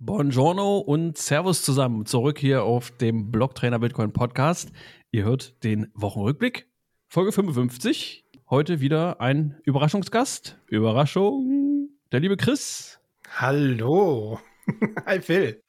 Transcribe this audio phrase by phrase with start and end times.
[0.00, 2.06] Buongiorno und Servus zusammen.
[2.06, 4.70] Zurück hier auf dem Blocktrainer Bitcoin Podcast.
[5.10, 6.68] Ihr hört den Wochenrückblick,
[7.08, 8.24] Folge 55.
[8.48, 10.56] Heute wieder ein Überraschungsgast.
[10.68, 13.00] Überraschung, der liebe Chris.
[13.38, 14.38] Hallo.
[15.04, 15.64] Hi Phil.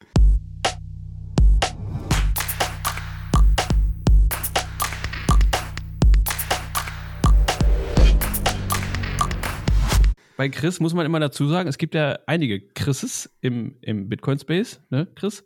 [10.40, 14.80] Bei Chris muss man immer dazu sagen, es gibt ja einige Chrises im, im Bitcoin-Space,
[14.88, 15.44] ne, Chris?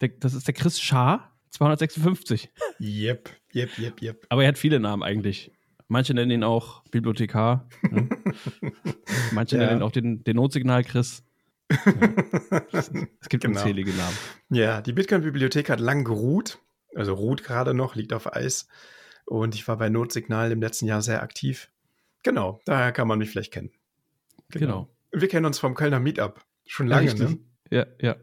[0.00, 2.50] Der, das ist der Chris Schar, 256.
[2.80, 4.26] Yep, yep, yep, yep.
[4.28, 5.52] Aber er hat viele Namen eigentlich.
[5.86, 7.68] Manche nennen ihn auch Bibliothekar.
[7.88, 8.08] Ne?
[9.30, 9.66] Manche ja.
[9.66, 11.22] nennen ihn auch den, den Notsignal Chris.
[12.72, 12.80] Ja.
[13.20, 13.60] Es gibt genau.
[13.60, 14.16] unzählige Namen.
[14.50, 16.58] Ja, die Bitcoin-Bibliothek hat lang geruht.
[16.96, 18.66] Also ruht gerade noch, liegt auf Eis.
[19.24, 21.70] Und ich war bei Notsignal im letzten Jahr sehr aktiv.
[22.24, 23.70] Genau, daher kann man mich vielleicht kennen.
[24.50, 24.66] Genau.
[24.66, 24.96] genau.
[25.12, 26.44] Wir kennen uns vom Kölner Meetup.
[26.66, 27.30] Schon lange, Richtig.
[27.30, 27.38] ne?
[27.70, 28.16] Ja, ja.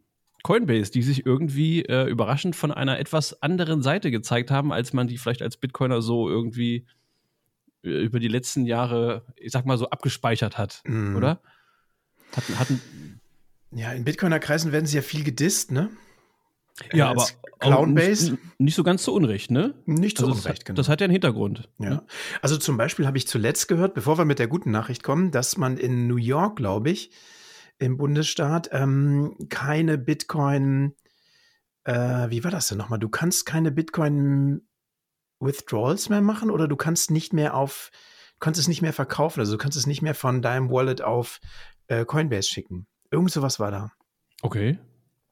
[0.42, 5.08] Coinbase, die sich irgendwie äh, überraschend von einer etwas anderen Seite gezeigt haben, als man
[5.08, 6.86] die vielleicht als Bitcoiner so irgendwie
[7.84, 11.16] über die letzten Jahre, ich sag mal so, abgespeichert hat, mm.
[11.16, 11.40] oder?
[12.34, 13.20] Hatten, hatten
[13.70, 15.90] ja, in Bitcoiner-Kreisen werden sie ja viel gedisst, ne?
[16.92, 17.26] Ja, aber
[17.60, 18.32] Clownbase.
[18.32, 19.74] Nicht, nicht, so ganz zu Unrecht, ne?
[19.86, 20.76] Nicht zu also Unrecht, das, genau.
[20.76, 21.68] Das hat ja einen Hintergrund.
[21.78, 21.90] Ja.
[21.90, 22.02] Ne?
[22.42, 25.56] Also zum Beispiel habe ich zuletzt gehört, bevor wir mit der guten Nachricht kommen, dass
[25.56, 27.10] man in New York, glaube ich,
[27.78, 30.94] im Bundesstaat ähm, keine Bitcoin,
[31.84, 32.98] äh, wie war das denn nochmal?
[32.98, 34.62] Du kannst keine Bitcoin
[35.44, 37.90] Withdrawals mehr machen oder du kannst nicht mehr auf,
[38.40, 41.40] kannst es nicht mehr verkaufen, also du kannst es nicht mehr von deinem Wallet auf
[41.88, 42.86] äh, Coinbase schicken.
[43.10, 43.92] Irgend sowas war da.
[44.42, 44.78] Okay.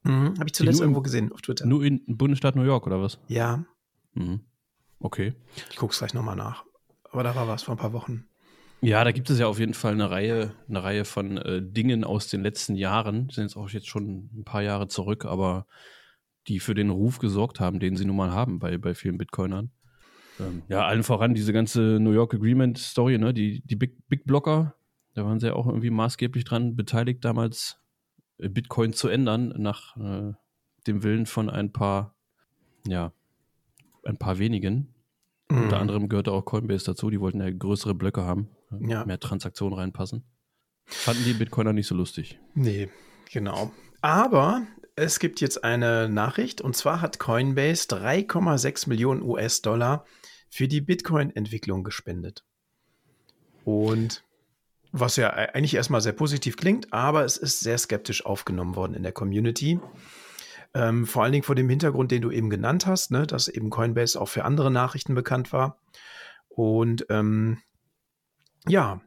[0.05, 1.67] Mhm, Habe ich zuletzt irgendwo in, gesehen auf Twitter.
[1.67, 3.19] Nur in Bundesstaat New York oder was?
[3.29, 3.65] Ja.
[4.15, 4.41] Mhm.
[4.99, 5.35] Okay.
[5.71, 6.65] Ich gucke es gleich nochmal nach.
[7.11, 8.25] Aber da war was vor ein paar Wochen.
[8.81, 12.03] Ja, da gibt es ja auf jeden Fall eine Reihe, eine Reihe von äh, Dingen
[12.03, 13.29] aus den letzten Jahren.
[13.31, 15.67] Sind jetzt auch jetzt schon ein paar Jahre zurück, aber
[16.49, 19.71] die für den Ruf gesorgt haben, den sie nun mal haben bei, bei vielen Bitcoinern.
[20.41, 23.35] Ähm, ja, allen voran diese ganze New York Agreement Story, ne?
[23.35, 24.75] Die, die Big, Big Blocker,
[25.15, 27.79] da waren sie ja auch irgendwie maßgeblich dran beteiligt, damals
[28.39, 30.33] äh, Bitcoin zu ändern, nach äh,
[30.87, 32.15] dem Willen von ein paar,
[32.87, 33.13] ja,
[34.05, 34.95] ein paar wenigen.
[35.51, 35.65] Mhm.
[35.65, 39.05] Unter anderem gehörte auch Coinbase dazu, die wollten ja größere Blöcke haben, äh, ja.
[39.05, 40.25] mehr Transaktionen reinpassen.
[40.85, 42.39] Fanden die Bitcoiner nicht so lustig.
[42.55, 42.89] Nee,
[43.31, 43.71] genau.
[44.01, 44.67] Aber
[44.97, 50.05] es gibt jetzt eine Nachricht und zwar hat Coinbase 3,6 Millionen US-Dollar
[50.51, 52.45] für die Bitcoin-Entwicklung gespendet.
[53.65, 54.25] Und
[54.93, 59.03] was ja eigentlich erstmal sehr positiv klingt, aber es ist sehr skeptisch aufgenommen worden in
[59.03, 59.81] der Community.
[60.75, 63.71] Ähm, vor allen Dingen vor dem Hintergrund, den du eben genannt hast, ne, dass eben
[63.71, 65.79] Coinbase auch für andere Nachrichten bekannt war.
[66.49, 67.59] Und ähm,
[68.69, 69.01] ja,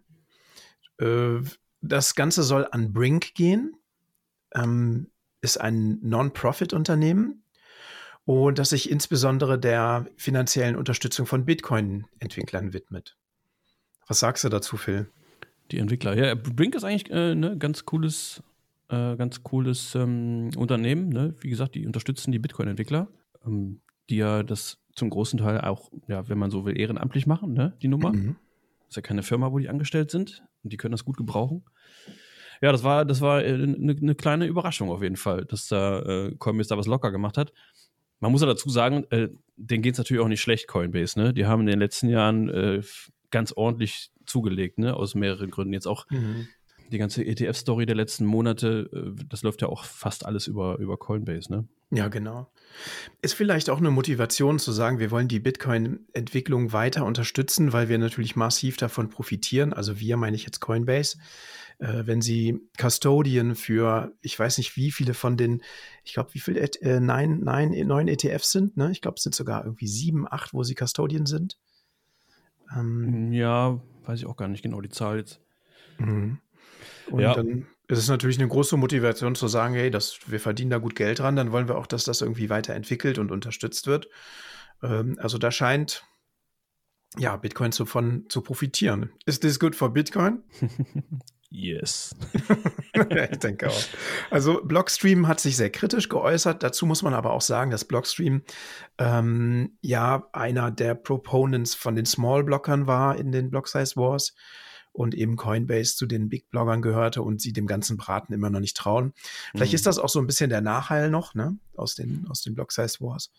[0.99, 1.41] äh,
[1.81, 3.75] das Ganze soll an Brink gehen,
[4.53, 5.11] ähm,
[5.45, 7.43] ist ein Non-Profit-Unternehmen,
[8.25, 13.15] und das sich insbesondere der finanziellen Unterstützung von Bitcoin-Entwicklern widmet.
[14.07, 15.09] Was sagst du dazu, Phil?
[15.71, 18.43] Die Entwickler, ja, Brink ist eigentlich äh, ne, ganz cooles,
[18.89, 21.09] äh, ganz cooles ähm, Unternehmen.
[21.09, 21.35] Ne?
[21.39, 23.07] Wie gesagt, die unterstützen die Bitcoin-Entwickler,
[23.45, 27.53] ähm, die ja das zum großen Teil auch, ja, wenn man so will, ehrenamtlich machen,
[27.53, 27.73] ne?
[27.81, 28.13] die Nummer.
[28.13, 28.35] Mhm.
[28.87, 31.63] Ist ja keine Firma, wo die angestellt sind und die können das gut gebrauchen.
[32.61, 35.99] Ja, das war, das war eine, äh, eine kleine Überraschung auf jeden Fall, dass da
[36.01, 37.53] äh, Coinbase da was locker gemacht hat.
[38.19, 41.19] Man muss ja dazu sagen, äh, denen geht es natürlich auch nicht schlecht, Coinbase.
[41.19, 41.33] Ne?
[41.33, 42.81] Die haben in den letzten Jahren äh,
[43.31, 44.95] ganz ordentlich zugelegt, ne?
[44.95, 45.73] aus mehreren Gründen.
[45.73, 46.47] Jetzt auch mhm.
[46.91, 50.97] die ganze ETF-Story der letzten Monate, äh, das läuft ja auch fast alles über, über
[50.97, 51.51] Coinbase.
[51.51, 51.67] Ne?
[51.91, 52.51] Ja, genau.
[53.21, 57.97] Ist vielleicht auch eine Motivation zu sagen, wir wollen die Bitcoin-Entwicklung weiter unterstützen, weil wir
[57.97, 59.71] natürlich massiv davon profitieren.
[59.71, 61.17] Also wir meine ich jetzt Coinbase.
[61.79, 65.61] Äh, wenn sie Custodian für, ich weiß nicht, wie viele von den,
[66.03, 68.91] ich glaube, wie viele, äh, neun, neun, neun ETFs sind, ne?
[68.91, 71.57] Ich glaube, es sind sogar irgendwie sieben, acht, wo sie Custodian sind.
[72.75, 75.41] Ähm, ja, weiß ich auch gar nicht genau die Zahl jetzt.
[75.97, 76.39] Mhm.
[77.11, 77.33] Und ja.
[77.33, 80.95] dann ist es natürlich eine große Motivation zu sagen, hey, das, wir verdienen da gut
[80.95, 84.07] Geld dran, dann wollen wir auch, dass das irgendwie weiterentwickelt und unterstützt wird.
[84.81, 86.05] Ähm, also da scheint
[87.17, 89.11] ja Bitcoin zu, von, zu profitieren.
[89.25, 90.43] Ist this good for Bitcoin?
[91.55, 92.15] yes.
[92.93, 93.83] ich denke auch.
[94.29, 96.63] Also Blockstream hat sich sehr kritisch geäußert.
[96.63, 98.43] Dazu muss man aber auch sagen, dass Blockstream
[98.97, 104.33] ähm, ja einer der Proponents von den Small Blockern war in den Block Size Wars
[104.91, 108.61] und eben Coinbase zu den Big Bloggern gehörte und sie dem ganzen Braten immer noch
[108.61, 109.13] nicht trauen.
[109.51, 109.75] Vielleicht mhm.
[109.75, 112.71] ist das auch so ein bisschen der Nachhall noch, ne, aus den, aus den Block
[112.71, 113.31] Size Wars.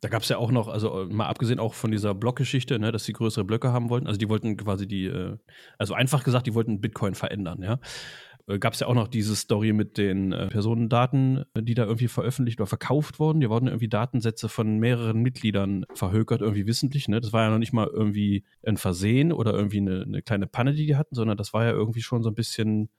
[0.00, 2.92] Da gab es ja auch noch, also äh, mal abgesehen auch von dieser Blockgeschichte, ne,
[2.92, 4.06] dass sie größere Blöcke haben wollten.
[4.06, 5.36] Also die wollten quasi die, äh,
[5.78, 7.78] also einfach gesagt, die wollten Bitcoin verändern, ja.
[8.46, 12.60] Äh, gab es ja auch noch diese Story mit den Personendaten, die da irgendwie veröffentlicht
[12.60, 13.40] oder verkauft wurden.
[13.40, 17.08] Die wurden irgendwie Datensätze von mehreren Mitgliedern verhökert, irgendwie wissentlich.
[17.08, 17.20] Ne?
[17.20, 20.74] Das war ja noch nicht mal irgendwie ein Versehen oder irgendwie eine, eine kleine Panne,
[20.74, 22.90] die die hatten, sondern das war ja irgendwie schon so ein bisschen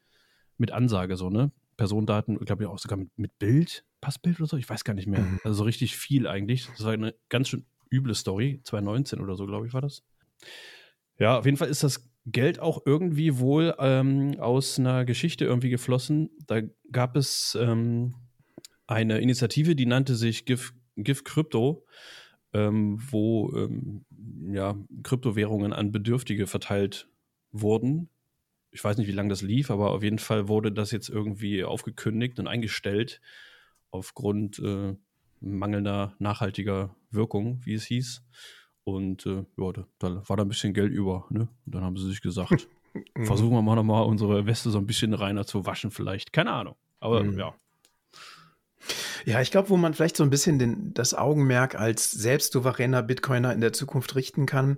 [0.57, 1.51] mit Ansage so, ne?
[1.77, 5.07] Personendaten, glaube ich auch sogar mit, mit Bild, Passbild oder so, ich weiß gar nicht
[5.07, 5.21] mehr.
[5.21, 5.39] Mhm.
[5.43, 6.67] Also so richtig viel eigentlich.
[6.67, 8.61] Das war eine ganz schön üble Story.
[8.63, 10.03] 2019 oder so, glaube ich, war das.
[11.17, 15.71] Ja, auf jeden Fall ist das Geld auch irgendwie wohl ähm, aus einer Geschichte irgendwie
[15.71, 16.29] geflossen.
[16.45, 16.61] Da
[16.91, 18.13] gab es ähm,
[18.85, 21.87] eine Initiative, die nannte sich Give, Give Crypto,
[22.53, 24.05] ähm, wo ähm,
[24.51, 27.09] ja, Kryptowährungen an Bedürftige verteilt
[27.51, 28.09] wurden.
[28.69, 31.63] Ich weiß nicht, wie lange das lief, aber auf jeden Fall wurde das jetzt irgendwie
[31.63, 33.19] aufgekündigt und eingestellt
[33.91, 34.95] aufgrund äh,
[35.39, 38.23] mangelnder nachhaltiger Wirkung, wie es hieß.
[38.83, 41.25] Und äh, ja, da, da, war da ein bisschen Geld über.
[41.29, 41.47] Ne?
[41.65, 42.67] Und dann haben sie sich gesagt,
[43.15, 43.25] mhm.
[43.25, 46.33] versuchen wir mal nochmal unsere Weste so ein bisschen reiner zu waschen, vielleicht.
[46.33, 46.75] Keine Ahnung.
[46.99, 47.37] Aber mhm.
[47.37, 47.55] ja.
[49.25, 53.53] Ja, ich glaube, wo man vielleicht so ein bisschen den, das Augenmerk als selbstsouveräner Bitcoiner
[53.53, 54.77] in der Zukunft richten kann,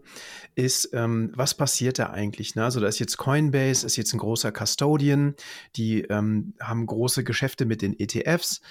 [0.55, 2.55] ist, ähm, was passiert da eigentlich?
[2.55, 2.63] Ne?
[2.63, 5.35] Also da ist jetzt Coinbase, ist jetzt ein großer Custodian,
[5.75, 8.61] die ähm, haben große Geschäfte mit den ETFs.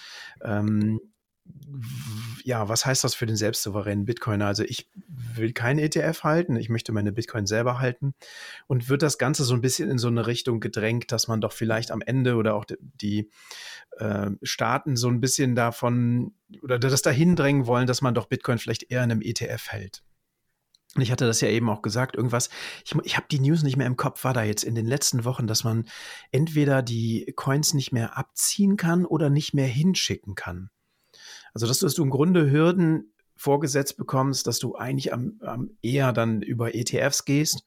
[0.43, 0.99] Ähm,
[2.45, 4.47] ja, was heißt das für den selbstsouveränen Bitcoiner?
[4.47, 4.89] Also ich
[5.35, 8.15] will keinen ETF halten, ich möchte meine Bitcoin selber halten
[8.67, 11.53] und wird das Ganze so ein bisschen in so eine Richtung gedrängt, dass man doch
[11.53, 13.31] vielleicht am Ende oder auch die
[13.99, 18.59] äh, Staaten so ein bisschen davon oder das dahin drängen wollen, dass man doch Bitcoin
[18.59, 20.03] vielleicht eher in einem ETF hält.
[20.95, 22.49] Und ich hatte das ja eben auch gesagt, irgendwas,
[22.85, 25.25] ich, ich habe die News nicht mehr im Kopf, war da jetzt in den letzten
[25.25, 25.85] Wochen, dass man
[26.31, 30.71] entweder die Coins nicht mehr abziehen kann oder nicht mehr hinschicken kann.
[31.57, 36.13] Also, dass, dass du im Grunde Hürden vorgesetzt bekommst, dass du eigentlich am, am eher
[36.13, 37.65] dann über ETFs gehst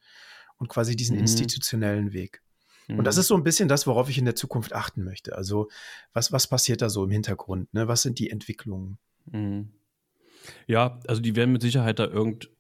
[0.58, 1.24] und quasi diesen mhm.
[1.24, 2.44] institutionellen Weg.
[2.88, 3.22] Und das mhm.
[3.22, 5.36] ist so ein bisschen das, worauf ich in der Zukunft achten möchte.
[5.36, 5.70] Also,
[6.14, 7.74] was, was passiert da so im Hintergrund?
[7.74, 7.88] Ne?
[7.88, 9.00] Was sind die Entwicklungen?
[9.26, 9.70] Mhm.
[10.68, 12.52] Ja, also die werden mit Sicherheit da irgend,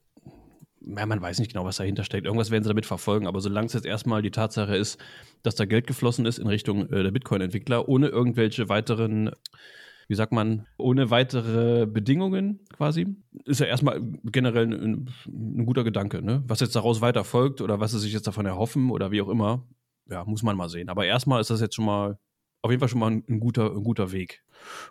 [0.81, 2.26] ja, man weiß nicht genau, was dahinter steckt.
[2.26, 4.98] Irgendwas werden sie damit verfolgen, aber solange es jetzt erstmal die Tatsache ist,
[5.44, 9.30] dass da Geld geflossen ist in Richtung äh, der Bitcoin-Entwickler, ohne irgendwelche weiteren
[10.10, 13.16] wie sagt man, ohne weitere Bedingungen quasi.
[13.46, 16.24] Ist ja erstmal generell ein, ein guter Gedanke.
[16.24, 16.44] Ne?
[16.48, 19.30] Was jetzt daraus weiter folgt oder was sie sich jetzt davon erhoffen oder wie auch
[19.30, 19.68] immer,
[20.10, 20.90] ja, muss man mal sehen.
[20.90, 22.18] Aber erstmal ist das jetzt schon mal,
[22.64, 24.44] auf jeden Fall schon mal ein, ein guter, ein guter Weg.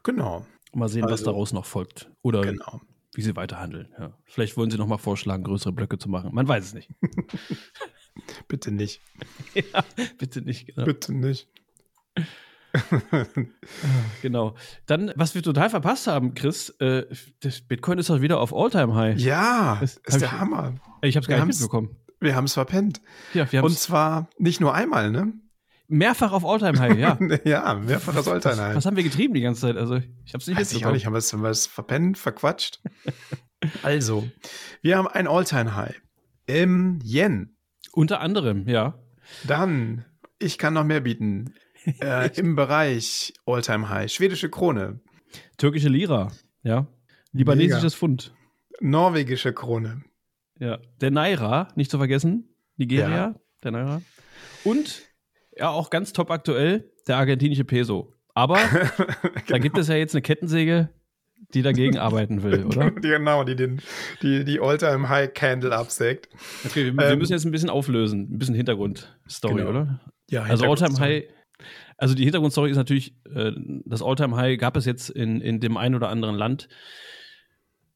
[0.04, 0.46] Genau.
[0.72, 2.12] Mal sehen, also, was daraus noch folgt.
[2.22, 2.80] Oder genau.
[3.12, 3.88] wie sie weiterhandeln.
[3.98, 4.12] Ja.
[4.24, 6.32] Vielleicht wollen sie noch mal vorschlagen, größere Blöcke zu machen.
[6.32, 6.90] Man weiß es nicht.
[8.46, 9.02] bitte nicht.
[9.54, 9.84] ja,
[10.16, 10.68] bitte nicht.
[10.68, 10.84] Genau.
[10.84, 11.48] Bitte nicht.
[14.22, 14.54] genau.
[14.86, 17.06] Dann, was wir total verpasst haben, Chris, äh,
[17.40, 19.18] das Bitcoin ist doch wieder auf All-Time-High.
[19.18, 20.74] Ja, das ist der ich, Hammer.
[21.02, 21.96] Ich habe es gar nicht mitbekommen.
[22.20, 23.00] Wir haben es verpennt.
[23.34, 25.32] Ja, wir Und zwar nicht nur einmal, ne?
[25.86, 27.18] Mehrfach auf All-Time-High, ja.
[27.44, 28.70] ja, mehrfach auf All-Time-High.
[28.70, 29.76] Was, was, haben wir getrieben die ganze Zeit?
[29.76, 30.96] Also, ich habe es nicht Weiß mitbekommen.
[30.96, 32.82] Ich auch nicht, haben wir es verpennt, verquatscht?
[33.82, 34.28] also,
[34.82, 36.00] wir haben ein All-Time-High
[36.46, 37.56] im Yen.
[37.92, 38.98] Unter anderem, ja.
[39.46, 40.04] Dann,
[40.38, 41.54] ich kann noch mehr bieten
[42.00, 44.10] äh, im Bereich Alltime High.
[44.10, 45.00] Schwedische Krone.
[45.56, 46.30] Türkische Lira,
[46.62, 46.86] ja.
[47.32, 47.90] Libanesisches Mega.
[47.90, 48.34] Pfund.
[48.80, 50.02] Norwegische Krone.
[50.58, 50.78] Ja.
[51.00, 52.48] Der Naira, nicht zu vergessen.
[52.76, 53.34] Nigeria, ja.
[53.62, 54.02] der Naira.
[54.64, 55.02] Und,
[55.56, 58.14] ja, auch ganz top aktuell, der argentinische Peso.
[58.34, 59.10] Aber genau.
[59.48, 60.90] da gibt es ja jetzt eine Kettensäge,
[61.54, 62.90] die dagegen arbeiten will, oder?
[62.92, 63.80] Genau, die den,
[64.22, 66.28] die, die All-Time High Candle absägt.
[66.64, 69.70] Okay, wir, ähm, wir, müssen jetzt ein bisschen auflösen, ein bisschen Hintergrundstory, genau.
[69.70, 70.00] oder?
[70.30, 71.24] Ja, also All-Time High
[71.98, 73.52] Also die Hintergrundstory ist natürlich, äh,
[73.84, 76.68] das Alltime high gab es jetzt in, in dem einen oder anderen Land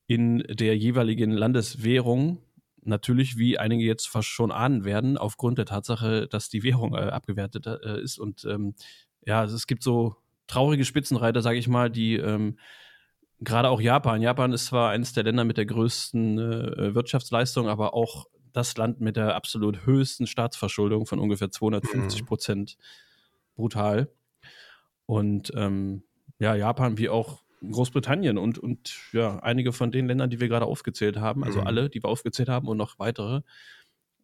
[0.09, 2.43] in der jeweiligen Landeswährung.
[2.83, 6.99] Natürlich, wie einige jetzt fast schon ahnen werden, aufgrund der Tatsache, dass die Währung äh,
[6.99, 8.19] abgewertet äh, ist.
[8.19, 8.75] Und ähm,
[9.25, 10.17] ja, es gibt so
[10.49, 12.59] traurige Spitzenreiter, sage ich mal, die ähm,
[13.39, 14.21] gerade auch Japan.
[14.21, 19.01] Japan ist zwar eines der Länder mit der größten äh, Wirtschaftsleistung, aber auch das Land
[19.01, 22.27] mit der absolut höchsten Staatsverschuldung von ungefähr 250 mhm.
[22.27, 22.77] Prozent.
[22.77, 23.12] Mhm.
[23.55, 24.13] Brutal.
[25.07, 26.05] Und ähm,
[26.39, 30.67] ja, Japan wie auch Großbritannien und, und ja, einige von den Ländern, die wir gerade
[30.67, 31.67] aufgezählt haben, also mhm.
[31.67, 33.43] alle, die wir aufgezählt haben und noch weitere,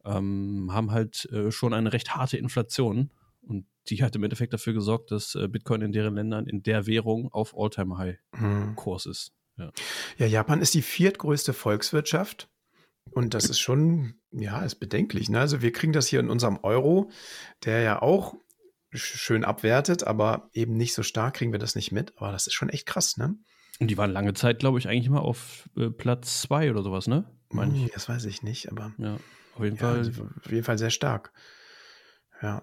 [0.04, 3.11] ähm, haben halt äh, schon eine recht harte Inflation.
[3.40, 6.87] Und die hat im Endeffekt dafür gesorgt, dass äh, Bitcoin in deren Ländern in der
[6.87, 9.12] Währung auf All-Time-High-Kurs mhm.
[9.12, 9.32] ist.
[9.56, 9.73] Ja.
[10.18, 12.49] ja, Japan ist die viertgrößte Volkswirtschaft.
[13.11, 15.30] Und das ist schon, ja, ist bedenklich.
[15.30, 15.40] Ne?
[15.40, 17.11] Also wir kriegen das hier in unserem Euro,
[17.64, 18.37] der ja auch
[18.92, 22.16] schön abwertet, aber eben nicht so stark kriegen wir das nicht mit.
[22.16, 23.37] Aber das ist schon echt krass, ne?
[23.80, 27.07] Und die waren lange Zeit, glaube ich, eigentlich immer auf äh, Platz zwei oder sowas,
[27.07, 27.30] ne?
[27.50, 27.83] Meine ich.
[27.83, 29.18] Hm, das weiß ich nicht, aber ja,
[29.54, 30.12] auf jeden ja, Fall.
[30.45, 31.33] Auf jeden Fall sehr stark.
[32.42, 32.62] Ja.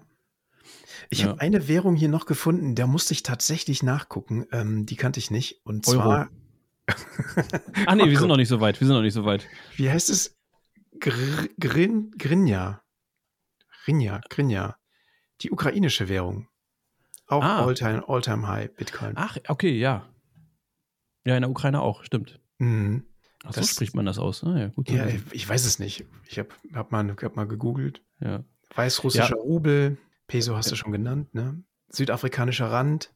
[1.10, 1.28] Ich ja.
[1.28, 4.46] habe eine Währung hier noch gefunden, da musste ich tatsächlich nachgucken.
[4.52, 5.64] Ähm, die kannte ich nicht.
[5.64, 5.96] Und Euro.
[5.96, 6.30] zwar.
[7.86, 8.80] Ach nee, wir sind noch nicht so weit.
[8.80, 9.46] Wir sind noch nicht so weit.
[9.76, 10.36] Wie heißt es?
[10.98, 12.82] Gr Grin Grinja.
[13.84, 14.76] Grinja, Grinja.
[15.42, 16.48] Die ukrainische Währung.
[17.26, 17.64] Auch ah.
[17.64, 19.12] All-Time All High Bitcoin.
[19.16, 20.08] Ach, okay, ja.
[21.24, 22.40] Ja, in der Ukraine auch, stimmt.
[22.58, 23.04] Mhm.
[23.44, 24.44] Ach, so spricht man das aus.
[24.44, 24.90] Ah, ja, gut.
[24.90, 26.04] Ja, ich weiß es nicht.
[26.28, 28.02] Ich habe hab mal, hab mal gegoogelt.
[28.20, 28.44] Ja.
[28.74, 29.42] Weißrussischer ja.
[29.42, 31.62] Rubel, Peso hast du schon genannt, ne?
[31.88, 33.12] Südafrikanischer Rand.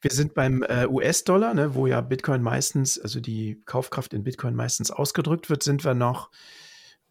[0.00, 4.54] Wir sind beim äh, US-Dollar, ne, wo ja Bitcoin meistens, also die Kaufkraft in Bitcoin
[4.54, 6.30] meistens ausgedrückt wird, sind wir noch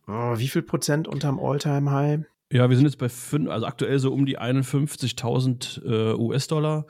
[0.08, 2.22] oh, wie viel Prozent unterm All-Time-High?
[2.52, 6.86] Ja, wir sind jetzt bei fünf, also aktuell so um die 51.000 äh, US-Dollar.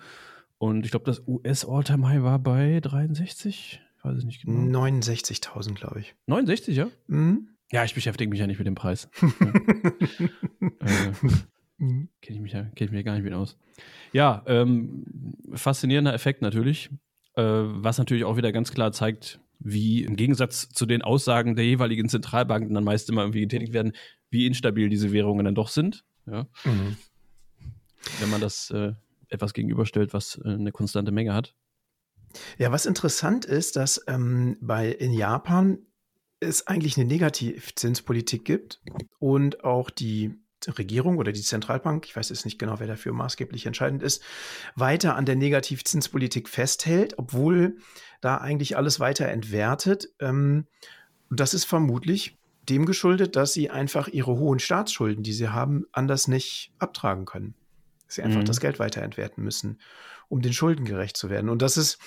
[0.60, 3.82] Und ich glaube, das US-All-Time-High war bei 63?
[3.98, 4.80] Ich weiß es nicht genau.
[4.86, 6.16] 69.000, glaube ich.
[6.28, 6.88] 69, ja?
[7.08, 7.50] Mhm.
[7.72, 9.10] Ja, ich beschäftige mich ja nicht mit dem Preis.
[10.80, 11.12] äh.
[11.80, 13.58] Kenne ich, mich ja, kenn ich mich ja gar nicht mit aus.
[14.12, 15.04] Ja, ähm,
[15.54, 16.90] faszinierender Effekt natürlich.
[17.36, 21.66] Äh, was natürlich auch wieder ganz klar zeigt, wie im Gegensatz zu den Aussagen der
[21.66, 23.94] jeweiligen Zentralbanken dann meist immer irgendwie getätigt werden,
[24.30, 26.04] wie instabil diese Währungen dann doch sind.
[26.26, 26.48] Ja.
[26.64, 26.98] Mhm.
[28.20, 28.94] Wenn man das äh,
[29.30, 31.56] etwas gegenüberstellt, was äh, eine konstante Menge hat.
[32.58, 35.80] Ja, was interessant ist, dass ähm, bei in Japan
[36.40, 38.82] es eigentlich eine Negativzinspolitik gibt
[39.20, 40.36] und auch die
[40.68, 44.24] Regierung oder die Zentralbank, ich weiß jetzt nicht genau, wer dafür maßgeblich entscheidend ist,
[44.76, 47.78] weiter an der Negativzinspolitik festhält, obwohl
[48.22, 50.10] da eigentlich alles weiter entwertet.
[50.20, 50.68] Ähm,
[51.30, 52.38] das ist vermutlich
[52.70, 57.56] dem geschuldet, dass sie einfach ihre hohen Staatsschulden, die sie haben, anders nicht abtragen können.
[58.06, 58.46] Dass sie einfach mhm.
[58.46, 59.80] das Geld weiter entwerten müssen,
[60.30, 61.50] um den Schulden gerecht zu werden.
[61.50, 62.00] Und das ist,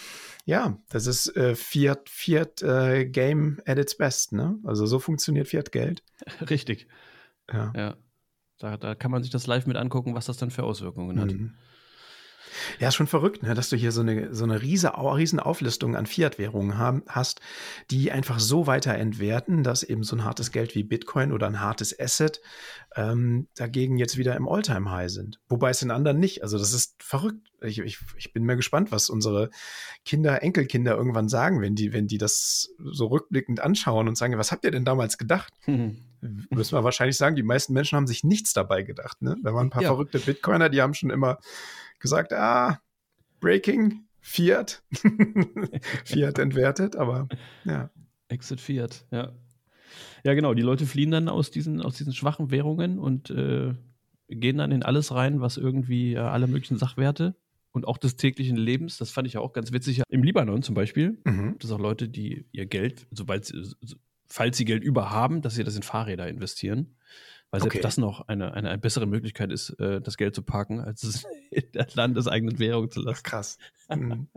[0.44, 4.58] ja, das ist äh, Fiat, Fiat äh, Game at its best, ne?
[4.64, 6.02] Also so funktioniert Fiat Geld.
[6.50, 6.86] Richtig.
[7.52, 7.72] Ja.
[7.74, 7.96] ja.
[8.58, 11.32] Da, da kann man sich das live mit angucken, was das dann für Auswirkungen hat.
[11.32, 11.54] Mhm.
[12.78, 15.96] Ja, ist schon verrückt, ne, dass du hier so eine, so eine riese, riesen Auflistung
[15.96, 16.78] an Fiat-Währungen
[17.08, 17.40] hast,
[17.90, 21.60] die einfach so weiter entwerten, dass eben so ein hartes Geld wie Bitcoin oder ein
[21.60, 22.40] hartes Asset
[22.96, 25.38] ähm, dagegen jetzt wieder im Alltime-High sind.
[25.48, 26.42] Wobei es den anderen nicht.
[26.42, 27.50] Also das ist verrückt.
[27.62, 29.50] Ich, ich, ich bin mir gespannt, was unsere
[30.04, 34.50] Kinder, Enkelkinder irgendwann sagen, wenn die, wenn die das so rückblickend anschauen und sagen, was
[34.50, 35.52] habt ihr denn damals gedacht?
[36.22, 36.46] Mhm.
[36.50, 39.22] Müssen wir wahrscheinlich sagen, die meisten Menschen haben sich nichts dabei gedacht.
[39.22, 39.36] Ne?
[39.42, 39.88] Da waren ein paar ja.
[39.88, 41.38] verrückte Bitcoiner, die haben schon immer
[42.00, 42.80] gesagt, ah,
[43.40, 44.82] Breaking, Fiat.
[46.04, 47.28] Fiat entwertet, aber
[47.64, 47.90] ja.
[48.28, 49.32] Exit Fiat, ja.
[50.24, 50.54] Ja, genau.
[50.54, 53.74] Die Leute fliehen dann aus diesen, aus diesen schwachen Währungen und äh,
[54.28, 57.34] gehen dann in alles rein, was irgendwie äh, alle möglichen Sachwerte
[57.72, 60.02] und auch des täglichen Lebens, das fand ich ja auch ganz witzig.
[60.08, 61.56] Im Libanon zum Beispiel, mhm.
[61.58, 63.74] das auch Leute, die ihr Geld, sobald sie,
[64.26, 66.96] falls sie Geld überhaben, dass sie das in Fahrräder investieren.
[67.50, 67.82] Weil selbst okay.
[67.82, 71.26] das noch eine, eine, eine, bessere Möglichkeit ist, äh, das Geld zu parken, als es
[71.50, 73.18] in der landeseigenen Währung zu lassen.
[73.18, 73.58] Ach, krass.
[73.88, 74.28] Mhm.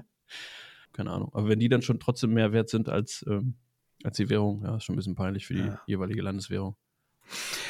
[0.93, 1.29] Keine Ahnung.
[1.33, 3.55] Aber wenn die dann schon trotzdem mehr wert sind als, ähm,
[4.03, 5.81] als die Währung, ja, ist schon ein bisschen peinlich für die ja.
[5.85, 6.75] jeweilige Landeswährung.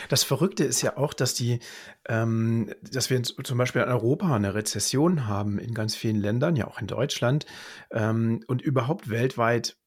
[0.09, 1.59] Das Verrückte ist ja auch, dass die,
[2.07, 6.67] ähm, dass wir zum Beispiel in Europa eine Rezession haben in ganz vielen Ländern, ja
[6.67, 7.45] auch in Deutschland
[7.91, 9.77] ähm, und überhaupt weltweit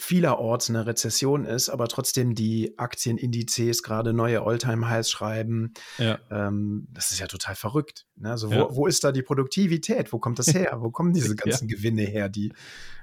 [0.00, 5.72] vielerorts eine Rezession ist, aber trotzdem die Aktienindizes gerade neue Alltime-Highs schreiben.
[5.98, 6.18] Ja.
[6.30, 8.06] Ähm, das ist ja total verrückt.
[8.16, 8.30] Ne?
[8.30, 8.68] Also wo, ja.
[8.70, 10.12] wo, ist da die Produktivität?
[10.12, 10.78] Wo kommt das her?
[10.80, 11.76] wo kommen diese ganzen ja.
[11.76, 12.28] Gewinne her?
[12.28, 12.52] Die,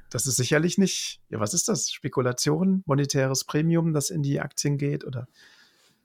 [0.10, 1.92] das ist sicherlich nicht, ja, was ist das?
[1.92, 5.06] Spekulation, monetäres Premium, das in die Aktien geht?
[5.06, 5.28] Oder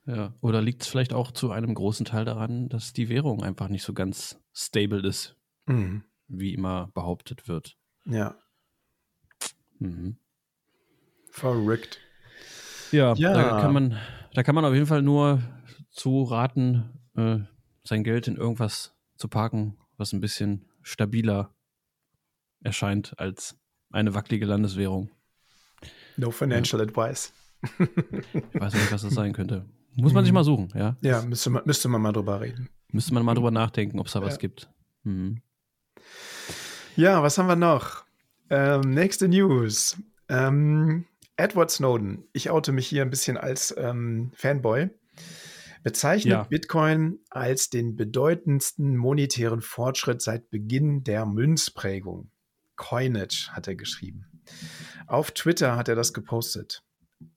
[0.06, 3.68] Ja, oder liegt es vielleicht auch zu einem großen Teil daran, dass die Währung einfach
[3.68, 6.04] nicht so ganz stable ist, Mhm.
[6.28, 7.76] wie immer behauptet wird?
[8.04, 8.37] Ja,
[9.78, 10.16] Mhm.
[11.32, 11.98] Verrückt.
[12.92, 13.32] Ja, Ja.
[13.32, 13.98] Da, kann man,
[14.34, 15.42] da kann man auf jeden Fall nur
[15.90, 17.38] zu raten, äh,
[17.84, 21.54] sein Geld in irgendwas zu parken, was ein bisschen stabiler
[22.62, 23.58] erscheint als
[23.90, 25.10] eine wackelige Landeswährung.
[26.16, 27.32] No financial advice.
[27.78, 29.64] Ich weiß nicht, was das sein könnte.
[29.94, 30.96] Muss man sich mal suchen, ja?
[31.00, 32.68] Ja, müsste man, müsste man mal drüber reden.
[32.92, 34.26] Müsste man mal drüber nachdenken, ob es da Ja.
[34.26, 34.68] was gibt.
[35.04, 35.42] Mhm.
[36.96, 38.04] Ja, was haben wir noch?
[38.50, 39.96] Ähm, nächste News.
[40.28, 41.04] Ähm,
[41.36, 44.90] Edward Snowden, ich oute mich hier ein bisschen als ähm, Fanboy,
[45.82, 46.42] bezeichnet Ja.
[46.44, 52.30] Bitcoin als den bedeutendsten monetären Fortschritt seit Beginn der Münzprägung.
[52.76, 54.26] Coinage hat er geschrieben.
[55.06, 56.82] Auf Twitter hat er das gepostet.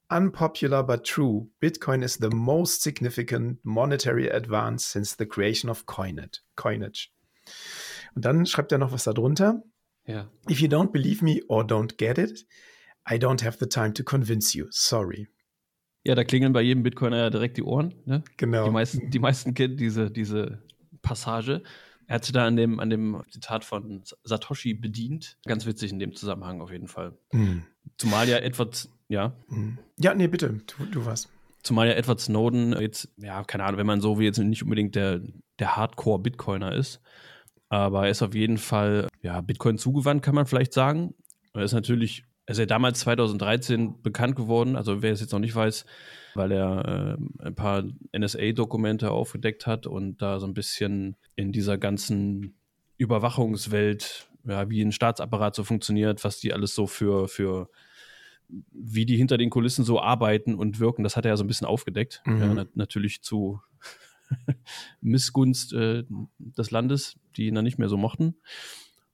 [0.08, 7.10] Unpopular but true, Bitcoin is the most significant monetary advance since the creation of coinage.
[8.16, 9.64] Und dann schreibt er noch was darunter.
[10.06, 10.30] Ja.
[10.50, 12.46] If you don't believe me or don't get it,
[13.10, 14.68] I don't have the time to convince you.
[14.72, 15.28] Sorry.
[16.04, 17.96] Ja, da klingeln bei jedem Bitcoiner ja direkt die Ohren.
[18.06, 18.24] Ne?
[18.38, 18.66] Genau.
[18.66, 20.62] Die, meisten, die meisten kennen diese, diese
[21.02, 21.64] Passage.
[22.08, 25.38] Er hat sich da an dem, an dem Zitat von Satoshi bedient.
[25.46, 27.18] Ganz witzig in dem Zusammenhang auf jeden Fall.
[27.32, 27.64] Hm.
[27.98, 29.80] Zumal ja Edward, ja, Hm.
[29.98, 31.28] Ja, nee, bitte, du, du was.
[31.64, 34.94] zumal ja Edward Snowden jetzt, ja, keine Ahnung, wenn man so wie jetzt nicht unbedingt
[34.96, 35.22] der,
[35.58, 37.02] der Hardcore-Bitcoiner ist,
[37.70, 41.16] aber er ist auf jeden Fall, ja, Bitcoin zugewandt, kann man vielleicht sagen.
[41.54, 45.56] Er ist natürlich, ist ja damals 2013 bekannt geworden, also wer es jetzt noch nicht
[45.56, 45.86] weiß,
[46.36, 47.84] weil er äh, ein paar
[48.16, 52.56] NSA-Dokumente aufgedeckt hat und da so ein bisschen in dieser ganzen
[52.98, 57.70] Überwachungswelt, ja, wie ein Staatsapparat so funktioniert, was die alles so für, für
[58.48, 61.48] wie die hinter den Kulissen so arbeiten und wirken, das hat er ja so ein
[61.48, 62.22] bisschen aufgedeckt.
[62.26, 62.40] Mhm.
[62.40, 63.60] Ja, na natürlich zu
[65.02, 66.04] Missgunst äh,
[66.38, 68.36] des Landes, die ihn dann nicht mehr so mochten.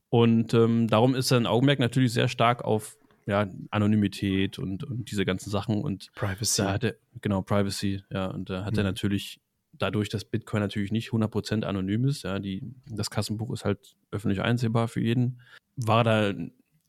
[0.10, 2.98] Und ähm, darum ist sein Augenmerk natürlich sehr stark auf
[3.32, 5.82] ja, Anonymität und, und diese ganzen Sachen.
[5.82, 6.62] Und Privacy.
[6.62, 8.90] da hat er, genau, Privacy, ja, und da hat er Mhm.
[8.90, 9.40] natürlich
[9.74, 14.42] dadurch, dass Bitcoin natürlich nicht 100% anonym ist, ja, die, das Kassenbuch ist halt öffentlich
[14.42, 15.40] einsehbar für jeden,
[15.78, 16.34] war da,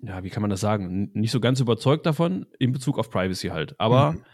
[0.01, 3.49] ja, wie kann man das sagen, nicht so ganz überzeugt davon in Bezug auf Privacy
[3.49, 3.79] halt.
[3.81, 4.25] Aber Mhm.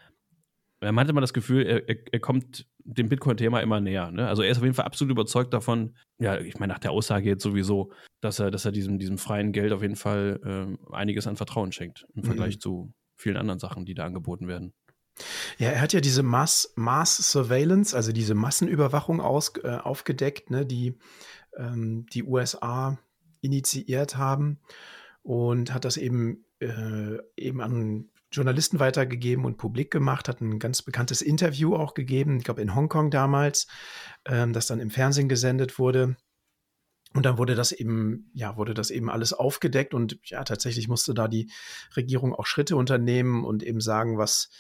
[0.81, 4.11] Er hatte mal das Gefühl, er, er, kommt dem Bitcoin-Thema immer näher.
[4.11, 4.29] Ne?
[4.29, 7.29] Also er ist auf jeden Fall absolut überzeugt davon, ja, ich meine, nach der Aussage
[7.29, 11.27] jetzt sowieso, dass er, dass er diesem, diesem freien Geld auf jeden Fall ähm, einiges
[11.27, 12.61] an Vertrauen schenkt im Vergleich Mhm.
[12.61, 14.73] zu vielen anderen Sachen, die da angeboten werden.
[15.59, 20.65] Ja, er hat ja diese Mass, Mass Surveillance, also diese Massenüberwachung aus, äh, aufgedeckt, ne,
[20.65, 20.97] die
[21.57, 22.99] ähm, die USA
[23.41, 24.61] initiiert haben
[25.23, 30.83] und hat das eben, äh, eben an Journalisten weitergegeben und publik gemacht, hat ein ganz
[30.83, 33.67] bekanntes Interview auch gegeben, ich glaube in Hongkong damals,
[34.27, 36.17] ähm, das dann im Fernsehen gesendet wurde.
[37.15, 41.15] Und dann wurde das eben, ja, wurde das eben alles aufgedeckt und ja, tatsächlich musste
[41.15, 41.51] da die
[41.97, 44.51] Regierung auch Schritte unternehmen und eben sagen, was,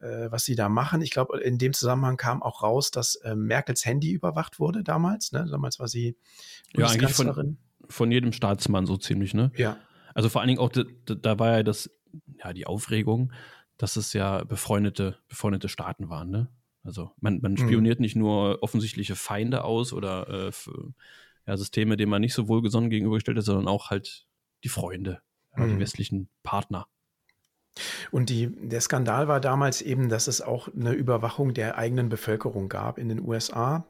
[0.00, 1.00] äh, was sie da machen.
[1.00, 5.32] Ich glaube, in dem Zusammenhang kam auch raus, dass äh, Merkels Handy überwacht wurde damals.
[5.32, 5.46] Ne?
[5.50, 6.18] Damals war sie
[6.76, 7.56] Ja, eigentlich von-.
[7.88, 9.50] Von jedem Staatsmann so ziemlich, ne?
[9.56, 9.78] Ja,
[10.12, 11.88] Also vor allen Dingen auch, da- da war ja das,
[12.42, 13.32] ja, die Aufregung,
[13.76, 16.48] dass es ja befreundete, befreundete Staaten waren, ne?
[16.84, 17.58] Also man, man Mhm.
[17.58, 20.92] spioniert nicht nur offensichtliche Feinde aus oder äh, für,
[21.46, 24.26] ja, Systeme, denen man nicht so wohlgesonnen gegenübergestellt ist, sondern auch halt
[24.62, 25.20] die Freunde,
[25.56, 25.80] ja, die Mhm.
[25.80, 26.86] westlichen Partner.
[28.10, 32.68] Und die, der Skandal war damals eben, dass es auch eine Überwachung der eigenen Bevölkerung
[32.68, 33.86] gab in den USA.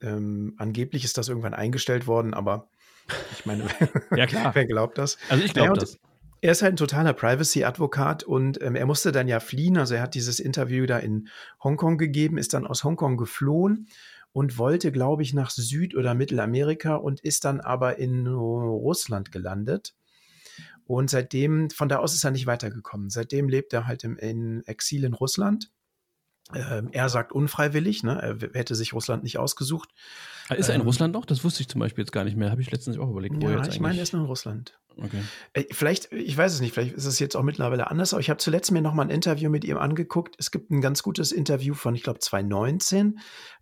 [0.00, 2.68] Ähm, angeblich ist das irgendwann eingestellt worden, aber
[3.32, 3.64] ich meine,
[4.16, 4.52] Ja, klar.
[4.54, 5.18] wer glaubt das?
[5.28, 5.98] Also ich Naja, glaube und das.
[6.40, 9.76] Er ist halt ein totaler Privacy-Advokat und ähm, er musste dann ja fliehen.
[9.76, 11.28] Also er hat dieses Interview da in
[11.62, 13.88] Hongkong gegeben, ist dann aus Hongkong geflohen
[14.32, 19.94] und wollte, glaube ich, nach Süd- oder Mittelamerika und ist dann aber in Russland gelandet.
[20.84, 23.10] Und seitdem, von da aus ist er nicht weitergekommen.
[23.10, 25.70] Seitdem lebt er halt im, in Exil in Russland.
[26.54, 28.20] Ähm, er sagt unfreiwillig, ne?
[28.20, 29.90] er hätte sich Russland nicht ausgesucht.
[30.48, 31.26] Ah, Ist er in ähm, Russland noch?
[31.26, 32.50] Das wusste ich zum Beispiel jetzt gar nicht mehr.
[32.50, 33.36] Habe ich letztens auch überlegt.
[33.36, 34.78] wo er Ja, jetzt ich meine, er ist noch in Russland.
[34.96, 35.22] okay.
[35.52, 38.30] Äh, Vielleicht, ich weiß es nicht, vielleicht ist es jetzt auch mittlerweile anders, aber ich
[38.30, 40.36] habe zuletzt mir noch mal ein Interview mit ihm angeguckt.
[40.38, 43.18] Es gibt ein ganz gutes Interview von, ich glaube, 2019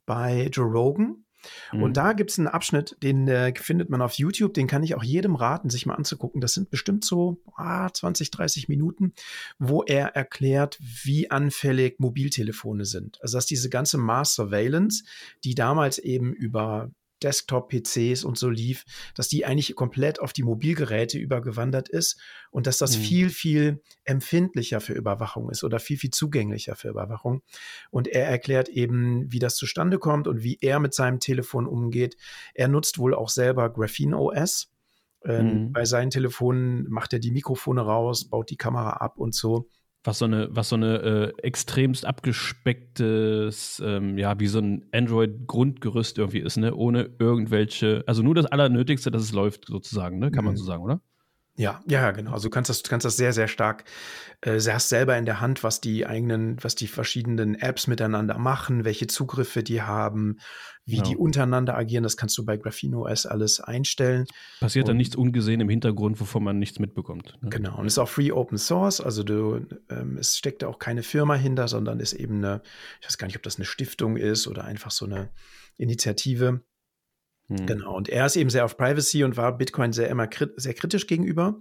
[0.07, 1.25] bei Joe Rogan.
[1.73, 1.83] Mhm.
[1.83, 4.95] Und da gibt es einen Abschnitt, den äh, findet man auf YouTube, den kann ich
[4.95, 6.41] auch jedem raten, sich mal anzugucken.
[6.41, 9.13] Das sind bestimmt so ah, 20, 30 Minuten,
[9.59, 13.21] wo er erklärt, wie anfällig Mobiltelefone sind.
[13.23, 15.05] Also dass diese ganze Mass Surveillance,
[15.45, 16.91] die damals eben über
[17.27, 18.85] Desktop-PCs und so lief,
[19.15, 22.21] dass die eigentlich komplett auf die Mobilgeräte übergewandert ist
[22.53, 23.03] und dass das mhm.
[23.03, 27.43] viel, viel empfindlicher für Überwachung ist oder viel, viel zugänglicher für Überwachung.
[27.91, 32.17] Und er erklärt eben, wie das zustande kommt und wie er mit seinem Telefon umgeht.
[32.55, 34.71] Er nutzt wohl auch selber Graphene OS.
[35.25, 35.73] Ähm, mhm.
[35.73, 39.69] Bei seinen Telefonen macht er die Mikrofone raus, baut die Kamera ab und so
[40.07, 46.19] was so eine, was so eine äh, extremst abgespecktes, ähm, ja, wie so ein Android-Grundgerüst
[46.19, 46.75] irgendwie ist, ne?
[46.75, 50.31] Ohne irgendwelche, also nur das Allernötigste, dass es läuft, sozusagen, ne?
[50.31, 50.51] Kann mhm.
[50.51, 51.01] man so sagen, oder?
[51.57, 52.33] Ja, ja, genau.
[52.33, 53.85] Also du kannst das, du kannst das sehr, sehr stark,
[54.42, 58.85] äh, hast selber in der Hand, was die eigenen, was die verschiedenen Apps miteinander machen,
[58.85, 60.38] welche Zugriffe die haben,
[60.85, 61.09] wie genau.
[61.09, 62.03] die untereinander agieren.
[62.03, 64.27] Das kannst du bei Graphene OS alles einstellen.
[64.61, 67.38] Passiert und, dann nichts ungesehen im Hintergrund, wovon man nichts mitbekommt.
[67.40, 67.49] Ne?
[67.49, 67.79] Genau.
[67.79, 69.01] Und ist auch Free Open Source.
[69.01, 72.61] Also du, ähm, es steckt da auch keine Firma hinter, sondern ist eben eine,
[73.01, 75.31] ich weiß gar nicht, ob das eine Stiftung ist oder einfach so eine
[75.79, 76.61] Initiative
[77.49, 77.65] hm.
[77.67, 80.75] Genau, und er ist eben sehr auf Privacy und war Bitcoin sehr immer krit sehr
[80.75, 81.61] kritisch gegenüber.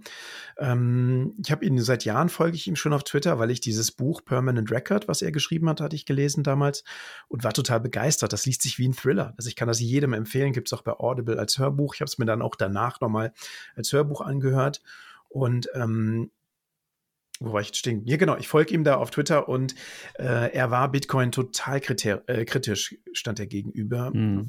[0.58, 3.92] Ähm, ich habe ihn seit Jahren folge ich ihm schon auf Twitter, weil ich dieses
[3.92, 6.82] Buch Permanent Record, was er geschrieben hat, hatte ich gelesen damals
[7.28, 8.32] und war total begeistert.
[8.32, 9.34] Das liest sich wie ein Thriller.
[9.36, 11.94] Also ich kann das jedem empfehlen, gibt es auch bei Audible als Hörbuch.
[11.94, 13.32] Ich habe es mir dann auch danach nochmal
[13.76, 14.82] als Hörbuch angehört.
[15.28, 16.30] Und ähm,
[17.40, 18.02] wo war ich jetzt stehen?
[18.06, 18.36] Ja, genau.
[18.36, 19.74] Ich folge ihm da auf Twitter und
[20.14, 24.10] äh, er war Bitcoin total äh, kritisch, stand er gegenüber.
[24.12, 24.48] Mhm.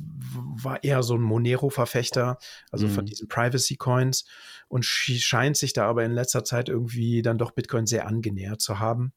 [0.62, 2.38] War eher so ein Monero-Verfechter,
[2.72, 2.92] also mhm.
[2.92, 4.26] von diesen Privacy-Coins
[4.68, 8.80] und scheint sich da aber in letzter Zeit irgendwie dann doch Bitcoin sehr angenähert zu
[8.80, 9.14] haben.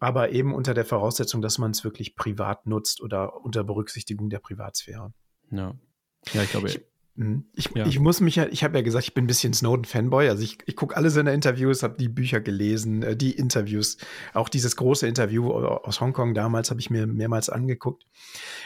[0.00, 4.38] Aber eben unter der Voraussetzung, dass man es wirklich privat nutzt oder unter Berücksichtigung der
[4.38, 5.12] Privatsphäre.
[5.50, 5.74] Ja.
[6.32, 6.84] Ja, ich glaube, ich, Mhm.
[7.54, 7.84] Ich, ja.
[7.84, 10.28] ich muss mich ja, ich habe ja gesagt, ich bin ein bisschen Snowden-Fanboy.
[10.28, 13.96] Also ich, ich gucke alle seine Interviews, habe die Bücher gelesen, äh, die Interviews,
[14.34, 18.04] auch dieses große Interview aus Hongkong damals habe ich mir mehrmals angeguckt.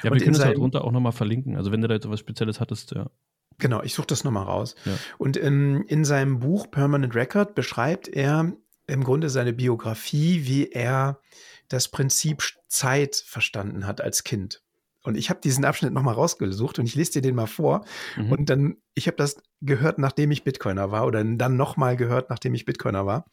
[0.02, 1.56] Ja, Und wir können es halt drunter auch nochmal verlinken.
[1.56, 3.10] Also wenn du da jetzt was Spezielles hattest, ja.
[3.58, 4.74] Genau, ich suche das nochmal raus.
[4.84, 4.92] Ja.
[5.18, 8.52] Und in, in seinem Buch Permanent Record beschreibt er
[8.86, 11.20] im Grunde seine Biografie, wie er
[11.68, 14.62] das Prinzip Zeit verstanden hat als Kind.
[15.02, 17.84] Und ich habe diesen Abschnitt nochmal rausgesucht und ich lese dir den mal vor.
[18.16, 18.32] Mhm.
[18.32, 22.54] Und dann, ich habe das gehört, nachdem ich Bitcoiner war oder dann nochmal gehört, nachdem
[22.54, 23.26] ich Bitcoiner war.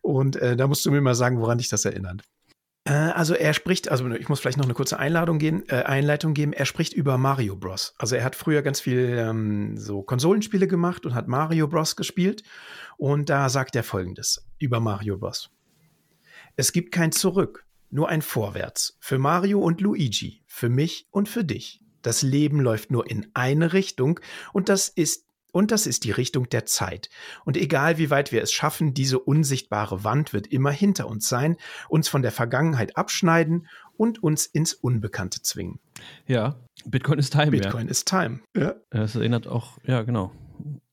[0.00, 2.22] Und äh, da musst du mir mal sagen, woran dich das erinnert.
[2.84, 6.34] Äh, also er spricht, also ich muss vielleicht noch eine kurze Einladung gehen, äh, Einleitung
[6.34, 6.52] geben.
[6.52, 7.94] Er spricht über Mario Bros.
[7.98, 11.94] Also er hat früher ganz viel ähm, so Konsolenspiele gemacht und hat Mario Bros.
[11.94, 12.42] gespielt.
[12.96, 15.50] Und da sagt er folgendes über Mario Bros.
[16.56, 18.96] Es gibt kein Zurück nur ein Vorwärts.
[19.00, 21.80] Für Mario und Luigi, für mich und für dich.
[22.02, 24.20] Das Leben läuft nur in eine Richtung
[24.52, 27.10] und das ist und das ist die Richtung der Zeit.
[27.44, 31.56] Und egal wie weit wir es schaffen, diese unsichtbare Wand wird immer hinter uns sein,
[31.88, 35.78] uns von der Vergangenheit abschneiden und uns ins Unbekannte zwingen.
[36.26, 37.50] Ja, Bitcoin ist Time.
[37.50, 37.90] Bitcoin ja.
[37.90, 38.40] ist Time.
[38.56, 38.74] Ja.
[38.90, 40.32] Das erinnert auch, ja, genau.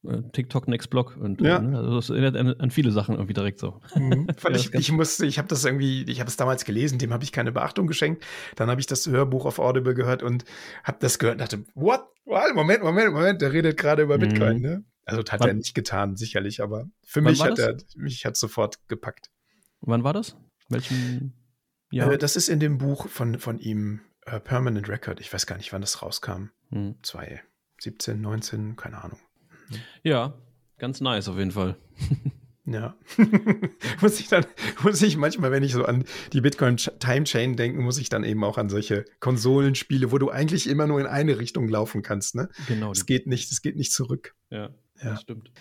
[0.04, 1.60] Äh, TikTok Next Block und ja.
[1.60, 1.78] ne?
[1.78, 3.82] also das erinnert an, an, viele Sachen irgendwie direkt so.
[3.96, 4.28] Mhm.
[4.44, 7.24] ja, ich, ich musste, ich habe das irgendwie, ich habe es damals gelesen, dem habe
[7.24, 8.26] ich keine Beachtung geschenkt.
[8.56, 10.46] Dann habe ich das Hörbuch auf Audible gehört und
[10.84, 12.06] habe das gehört und dachte, what?
[12.54, 14.62] Moment, Moment, Moment, der redet gerade über Bitcoin, mhm.
[14.62, 14.84] ne?
[15.04, 15.48] Also hat Wann?
[15.48, 19.32] er nicht getan, sicherlich, aber für mich hat er mich hat sofort gepackt.
[19.82, 20.38] Wann war das?
[20.70, 21.34] Welchen
[21.92, 22.12] Jahr?
[22.12, 25.20] Äh, das ist in dem Buch von, von ihm, uh, Permanent Record.
[25.20, 26.52] Ich weiß gar nicht, wann das rauskam.
[26.70, 26.98] Mhm.
[27.02, 29.20] 2017, 19, keine Ahnung.
[30.04, 30.34] Ja,
[30.78, 31.78] ganz nice auf jeden Fall.
[32.72, 32.96] Ja.
[34.02, 34.46] muss ich dann,
[34.84, 36.04] muss ich manchmal, wenn ich so an
[36.34, 40.30] die Bitcoin Time Chain denke, muss ich dann eben auch an solche Konsolenspiele, wo du
[40.30, 42.50] eigentlich immer nur in eine Richtung laufen kannst, ne?
[42.68, 42.92] Genau.
[42.92, 44.36] Es geht nicht, es geht nicht zurück.
[44.52, 44.70] Ja.
[45.02, 45.52] Ja, das stimmt.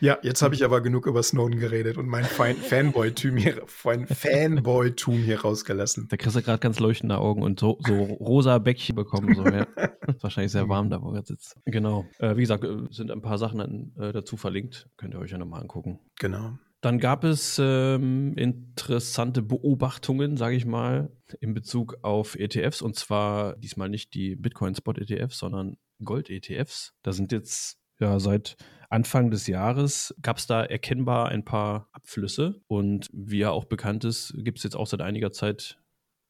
[0.00, 5.40] Ja, jetzt habe ich aber genug über Snowden geredet und mein Fanboy-Tum hier, Fanboy hier
[5.40, 6.08] rausgelassen.
[6.08, 9.34] Da kriegst du gerade ganz leuchtende Augen und so, so rosa Bäckchen bekommen.
[9.34, 9.66] So, ja.
[10.06, 11.56] ist wahrscheinlich sehr warm da, wo er sitzt.
[11.64, 12.06] Genau.
[12.18, 14.88] Äh, wie gesagt, äh, sind ein paar Sachen dann, äh, dazu verlinkt.
[14.96, 15.98] Könnt ihr euch ja nochmal angucken.
[16.18, 16.58] Genau.
[16.80, 22.82] Dann gab es ähm, interessante Beobachtungen, sage ich mal, in Bezug auf ETFs.
[22.82, 26.92] Und zwar diesmal nicht die Bitcoin-Spot-ETFs, sondern Gold-ETFs.
[27.02, 28.56] Da sind jetzt ja seit
[28.90, 32.60] Anfang des Jahres gab es da erkennbar ein paar Abflüsse.
[32.66, 35.78] Und wie ja auch bekannt ist, gibt es jetzt auch seit einiger Zeit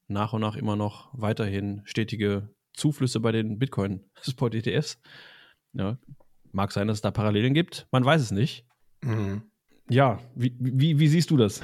[0.08, 5.00] nach und nach immer noch weiterhin stetige Zuflüsse bei den Bitcoin-Spot-ETFs.
[5.72, 5.98] Ja,
[6.52, 7.86] mag sein, dass es da Parallelen gibt.
[7.90, 8.66] Man weiß es nicht.
[9.02, 9.42] Mhm.
[9.88, 11.62] Ja, wie, wie, wie, siehst du das?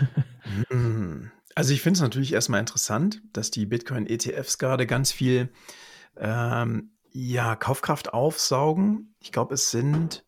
[0.70, 1.30] Mhm.
[1.54, 5.52] Also ich finde es natürlich erstmal interessant, dass die Bitcoin-ETFs gerade ganz viel
[6.16, 9.14] ähm, ja, Kaufkraft aufsaugen.
[9.20, 10.24] Ich glaube, es sind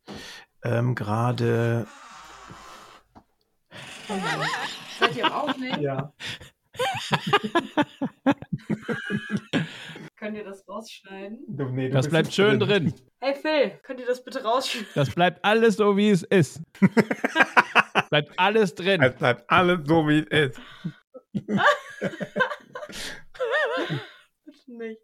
[0.65, 1.87] ähm, gerade.
[4.99, 5.79] Seid ihr auch nicht?
[5.79, 6.13] Ja.
[10.23, 11.41] Könnt ihr das rausschneiden?
[11.49, 12.95] Du, nee, du Das bleibt schön drin.
[13.21, 14.89] Hey Phil, könnt ihr das bitte rausschneiden?
[14.95, 16.61] Das bleibt alles so, wie es ist.
[18.09, 19.03] bleibt alles drin.
[19.03, 20.61] Es bleibt alles so, wie es ist.
[21.33, 21.59] Bitte
[24.67, 25.01] nicht.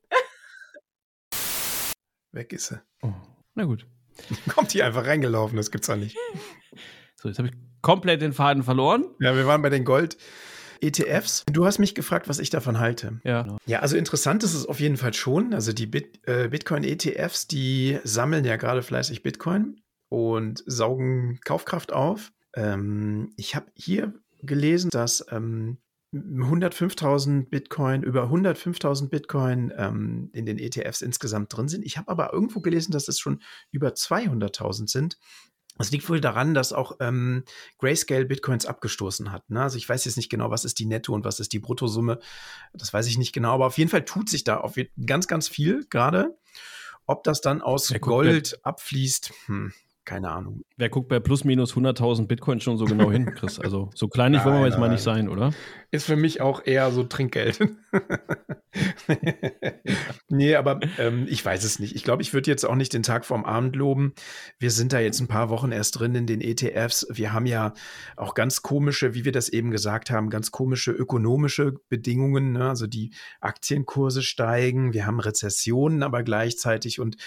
[2.32, 2.80] Weg ist sie.
[3.02, 3.12] Oh,
[3.54, 3.86] na gut.
[4.48, 6.16] Kommt hier einfach reingelaufen, das gibt's doch nicht.
[7.16, 9.04] So, jetzt habe ich komplett den Faden verloren.
[9.20, 11.44] Ja, wir waren bei den Gold-ETFs.
[11.50, 13.20] Du hast mich gefragt, was ich davon halte.
[13.24, 13.57] Ja.
[13.66, 15.54] Ja, also interessant ist es auf jeden Fall schon.
[15.54, 22.33] Also die Bit äh, Bitcoin-ETFs, die sammeln ja gerade fleißig Bitcoin und saugen Kaufkraft auf.
[22.54, 25.78] Ähm, ich habe hier gelesen, dass ähm,
[26.14, 31.84] 105.000 Bitcoin, über 105.000 Bitcoin ähm, in den ETFs insgesamt drin sind.
[31.84, 35.18] Ich habe aber irgendwo gelesen, dass es schon über 200.000 sind.
[35.76, 37.44] Das liegt wohl daran, dass auch ähm,
[37.78, 39.48] Grayscale Bitcoins abgestoßen hat.
[39.48, 39.62] Ne?
[39.62, 42.18] Also ich weiß jetzt nicht genau, was ist die Netto und was ist die Bruttosumme.
[42.72, 44.74] Das weiß ich nicht genau, aber auf jeden Fall tut sich da auf
[45.06, 46.36] ganz, ganz viel gerade.
[47.06, 49.72] Ob das dann aus Ja, guck, Gold abfließt, hm,
[50.08, 50.62] keine Ahnung.
[50.78, 53.60] Wer guckt bei plus minus 100.000 Bitcoin schon so genau hin, Chris?
[53.60, 55.52] Also so kleinig wollen wir jetzt mal nicht sein, oder?
[55.90, 57.60] Ist für mich auch eher so Trinkgeld.
[60.30, 61.94] nee, aber ähm, ich weiß es nicht.
[61.94, 64.14] Ich glaube, ich würde jetzt auch nicht den Tag vorm Abend loben.
[64.58, 67.06] Wir sind da jetzt ein paar Wochen erst drin in den ETFs.
[67.10, 67.74] Wir haben ja
[68.16, 72.52] auch ganz komische, wie wir das eben gesagt haben, ganz komische ökonomische Bedingungen.
[72.52, 72.66] Ne?
[72.66, 77.18] Also die Aktienkurse steigen, wir haben Rezessionen aber gleichzeitig und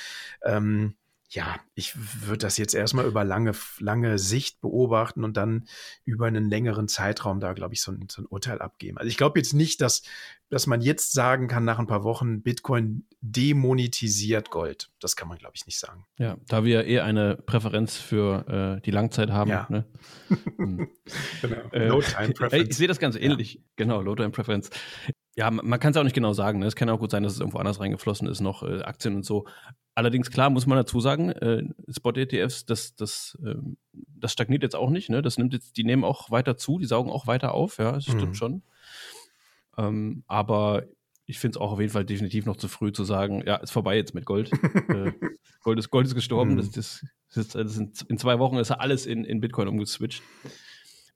[0.44, 0.96] ähm,
[1.34, 1.94] ja, ich
[2.28, 5.66] würde das jetzt erstmal über lange, lange Sicht beobachten und dann
[6.04, 8.98] über einen längeren Zeitraum da, glaube ich, so ein, so ein Urteil abgeben.
[8.98, 10.02] Also ich glaube jetzt nicht, dass,
[10.50, 14.92] dass man jetzt sagen kann, nach ein paar Wochen, Bitcoin demonetisiert Gold.
[15.00, 16.06] Das kann man, glaube ich, nicht sagen.
[16.18, 19.50] Ja, da wir eh eine Präferenz für äh, die Langzeit haben.
[19.50, 19.68] Ja.
[19.70, 19.86] Ne?
[20.58, 20.90] Hm.
[21.42, 21.56] Genau.
[21.72, 23.62] Äh, time Ey, ich sehe das ganz ähnlich.
[23.76, 24.70] Genau, Low Time Preference.
[25.38, 26.60] Ja, man kann es auch nicht genau sagen.
[26.60, 26.66] Ne?
[26.66, 29.24] Es kann auch gut sein, dass es irgendwo anders reingeflossen ist, noch äh, Aktien und
[29.26, 29.46] so.
[29.96, 34.90] Allerdings, klar, muss man dazu sagen, äh, Spot-ETFs, das, das, ähm, das stagniert jetzt auch
[34.90, 35.10] nicht.
[35.10, 35.22] Ne?
[35.22, 38.04] Das nimmt jetzt, die nehmen auch weiter zu, die saugen auch weiter auf, ja, das
[38.04, 38.34] stimmt Mhm.
[38.36, 38.62] schon.
[39.78, 40.84] Ähm, aber
[41.26, 43.72] ich finde es auch auf jeden Fall definitiv noch zu früh zu sagen, ja, ist
[43.72, 44.52] vorbei jetzt mit Gold.
[44.90, 45.12] äh,
[45.64, 46.54] Gold, ist, Gold ist gestorben.
[46.54, 46.58] Mhm.
[46.58, 49.70] Das, das, das, ist, das sind, in zwei Wochen ist ja alles in, in Bitcoin
[49.70, 50.24] umgeswitcht.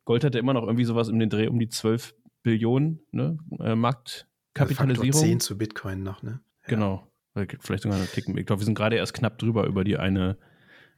[0.06, 2.15] Gold hatte immer noch irgendwie sowas um den Dreh um die 12
[2.46, 3.38] Billionen ne?
[3.60, 5.12] äh, Marktkapitalisierung.
[5.12, 6.40] Faktor 10 zu Bitcoin noch, ne?
[6.64, 6.68] Ja.
[6.70, 7.12] Genau.
[7.60, 8.38] Vielleicht sogar einen Ticken.
[8.38, 10.38] Ich glaube, wir sind gerade erst knapp drüber über die eine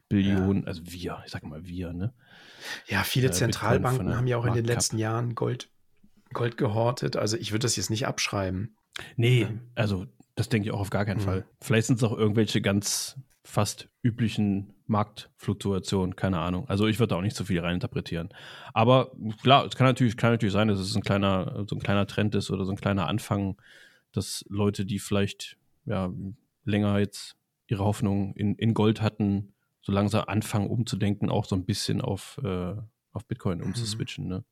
[0.08, 0.66] Billion.
[0.68, 2.14] Also wir, ich sage mal wir, ne?
[2.86, 5.70] Ja, viele Äh, Zentralbanken haben ja auch in den letzten Jahren Gold,
[6.32, 7.16] Gold gehortet.
[7.16, 8.76] Also ich würde das jetzt nicht abschreiben.
[9.16, 9.50] Nee, Ja.
[9.74, 10.06] also
[10.36, 11.24] das denke ich auch auf gar keinen Mhm.
[11.24, 11.44] Fall.
[11.60, 16.68] Vielleicht sind es auch irgendwelche ganz fast üblichen Marktfluktuationen, keine Ahnung.
[16.68, 18.30] Also ich würde da auch nicht so viel reininterpretieren.
[18.74, 22.06] Aber klar, es kann natürlich, kann natürlich sein, dass es ein kleiner, so ein kleiner
[22.06, 23.60] Trend ist oder so ein kleiner Anfang,
[24.12, 26.12] dass Leute, die vielleicht ja,
[26.64, 31.64] länger jetzt ihre Hoffnung in, in Gold hatten, so langsam anfangen umzudenken, auch so ein
[31.64, 32.74] bisschen auf, äh,
[33.12, 34.26] auf Bitcoin umzuswitchen.
[34.26, 34.44] Ne?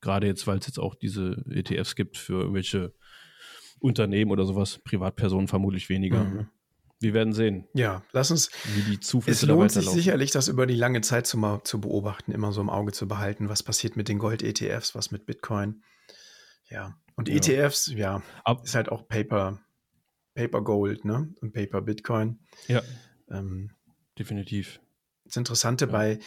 [0.00, 2.94] Gerade jetzt, weil es jetzt auch diese ETFs gibt für irgendwelche
[3.80, 6.24] Unternehmen oder sowas, Privatpersonen vermutlich weniger.
[6.24, 6.48] Mhm.
[7.00, 10.66] Wir werden sehen, Ja, lass uns wie die Zuflüsse Es lohnt sich sicherlich, das über
[10.66, 13.96] die lange Zeit zu, mal, zu beobachten, immer so im Auge zu behalten, was passiert
[13.96, 15.82] mit den Gold-ETFs, was mit Bitcoin.
[16.70, 16.96] Ja.
[17.16, 17.34] Und Ja.
[17.36, 19.60] ETFs, ja, Ab, ist halt auch Paper,
[20.34, 21.32] Paper Gold, ne?
[21.40, 22.40] Und Paper Bitcoin.
[22.68, 22.82] ja,
[23.30, 23.70] Ähm,
[24.18, 24.80] definitiv.
[25.24, 25.90] das Interessante Ja.
[25.92, 26.18] bei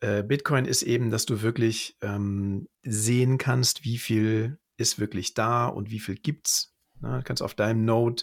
[0.00, 5.66] äh, Bitcoin ist eben, dass du wirklich ähm, sehen kannst, wie viel ist wirklich da
[5.66, 6.72] und wie viel gibt's.
[7.00, 7.18] Ne?
[7.18, 8.22] Du kannst auf deinem Node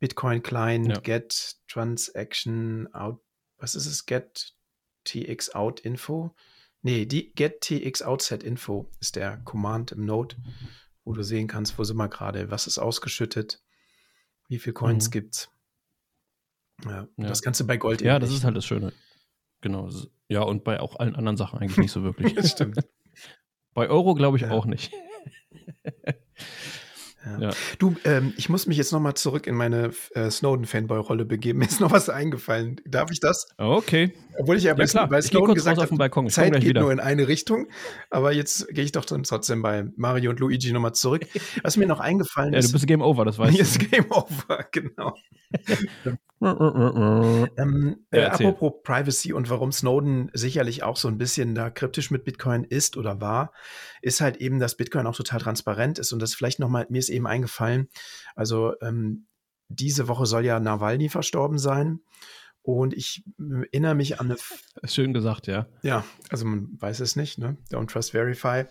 [0.00, 1.00] Bitcoin Client, Ja.
[1.00, 3.20] Get Transaction Out,
[3.58, 4.06] was ist es?
[4.06, 4.54] Get
[5.04, 6.34] TX Out Info?
[6.82, 10.36] Nee, die Get TX Outset Info ist der Command im Node,
[11.04, 13.62] wo du sehen kannst, wo sind wir gerade, was ist ausgeschüttet,
[14.48, 15.10] wie viel Coins Mhm.
[15.12, 15.50] gibt's.
[16.84, 17.26] Ja, Ja.
[17.28, 18.38] das kannst du bei Gold Ja, das nicht.
[18.38, 18.92] ist halt das Schöne.
[19.62, 19.88] Genau.
[20.28, 22.34] Ja, und bei auch allen anderen Sachen eigentlich nicht so wirklich.
[22.34, 22.78] Das stimmt.
[23.72, 24.50] Bei Euro glaube ich Ja.
[24.50, 24.92] auch nicht.
[27.24, 27.38] Ja.
[27.48, 27.50] Ja.
[27.78, 31.58] Du, ähm, ich muss mich jetzt nochmal zurück in meine äh, Snowden-Fanboy-Rolle begeben.
[31.60, 32.80] Mir ist noch was eingefallen.
[32.86, 33.46] Darf ich das?
[33.58, 34.12] Okay.
[34.38, 35.08] Obwohl ich ja, Ja, klar.
[35.08, 36.80] bei Snowden gesagt habe, Zeit geht wieder.
[36.82, 37.68] nur in eine Richtung.
[38.10, 41.26] Aber jetzt gehe ich doch dann trotzdem bei Mario und Luigi nochmal zurück.
[41.62, 43.62] Was mir noch eingefallen Ja, du ist, bist Game Over, das weißt mir du.
[43.62, 45.14] ist Game Over, genau.
[46.40, 48.46] Ähm, Ja, äh, erzähl.
[48.48, 52.96] apropos Privacy und warum Snowden sicherlich auch so ein bisschen da kryptisch mit Bitcoin ist
[52.96, 53.52] oder war,
[54.02, 56.12] ist halt eben, dass Bitcoin auch total transparent ist.
[56.12, 57.88] Und das vielleicht nochmal, mir ist eben eingefallen,
[58.34, 59.26] also ähm,
[59.68, 62.00] diese Woche soll ja Nawalny verstorben sein.
[62.64, 64.38] Und ich erinnere mich an eine.
[64.84, 65.66] Schön gesagt, ja.
[65.82, 67.58] Ja, also man weiß es nicht, ne?
[67.70, 68.64] Don't trust verify.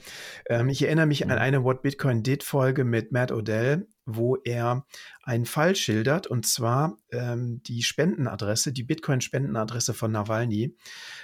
[0.48, 1.30] Ähm, ich erinnere mich mhm.
[1.30, 4.88] an eine What Bitcoin Did Folge mit Matt Odell, wo er
[5.22, 10.76] einen Fall schildert und zwar ähm, die Spendenadresse, die Bitcoin-Spendenadresse von Nawalny,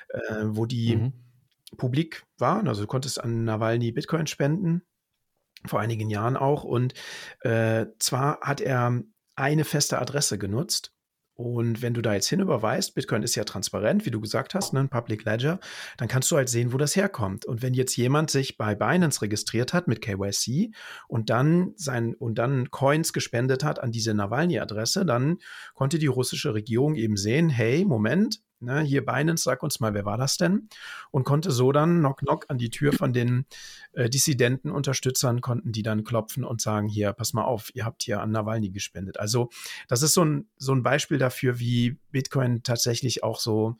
[0.10, 1.14] äh, wo die mhm.
[1.76, 2.64] publik war.
[2.68, 4.84] Also du konntest an Nawalny Bitcoin spenden,
[5.66, 6.64] vor einigen Jahren auch.
[6.66, 6.94] Und
[7.40, 9.02] äh, zwar hat er
[9.36, 10.94] eine feste Adresse genutzt
[11.40, 14.82] und wenn du da jetzt hinüberweist, Bitcoin ist ja transparent, wie du gesagt hast, ne,
[14.82, 15.62] ein Public Ledger,
[15.96, 17.46] dann kannst du halt sehen, wo das herkommt.
[17.46, 20.74] Und wenn jetzt jemand sich bei Binance registriert hat mit KYC
[21.08, 25.38] und dann sein und dann Coins gespendet hat an diese Nawalny-Adresse, dann
[25.76, 30.04] konnte die russische Regierung eben sehen, hey, Moment, Ne, hier Binance, sag uns mal, wer
[30.04, 30.68] war das denn?
[31.12, 33.46] Und konnte so dann knock knock an die Tür von den
[33.94, 38.04] äh, Dissidenten, Unterstützern, konnten die dann klopfen und sagen, hier, pass mal auf, ihr habt
[38.04, 39.18] hier an Nawalny gespendet.
[39.18, 39.50] Also
[39.88, 43.78] das ist so ein, so ein Beispiel dafür, wie Bitcoin tatsächlich auch so,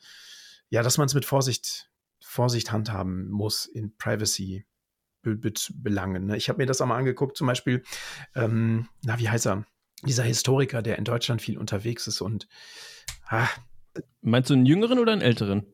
[0.70, 4.64] ja, dass man es mit Vorsicht, Vorsicht handhaben muss in Privacy.
[5.22, 6.24] Belangen.
[6.24, 6.38] Ne?
[6.38, 7.82] Ich habe mir das einmal angeguckt, zum Beispiel,
[8.34, 9.66] ähm, na, wie heißt er?
[10.02, 12.48] Dieser Historiker, der in Deutschland viel unterwegs ist und
[13.28, 13.46] ah,
[14.22, 15.66] Meinst du einen jüngeren oder einen älteren?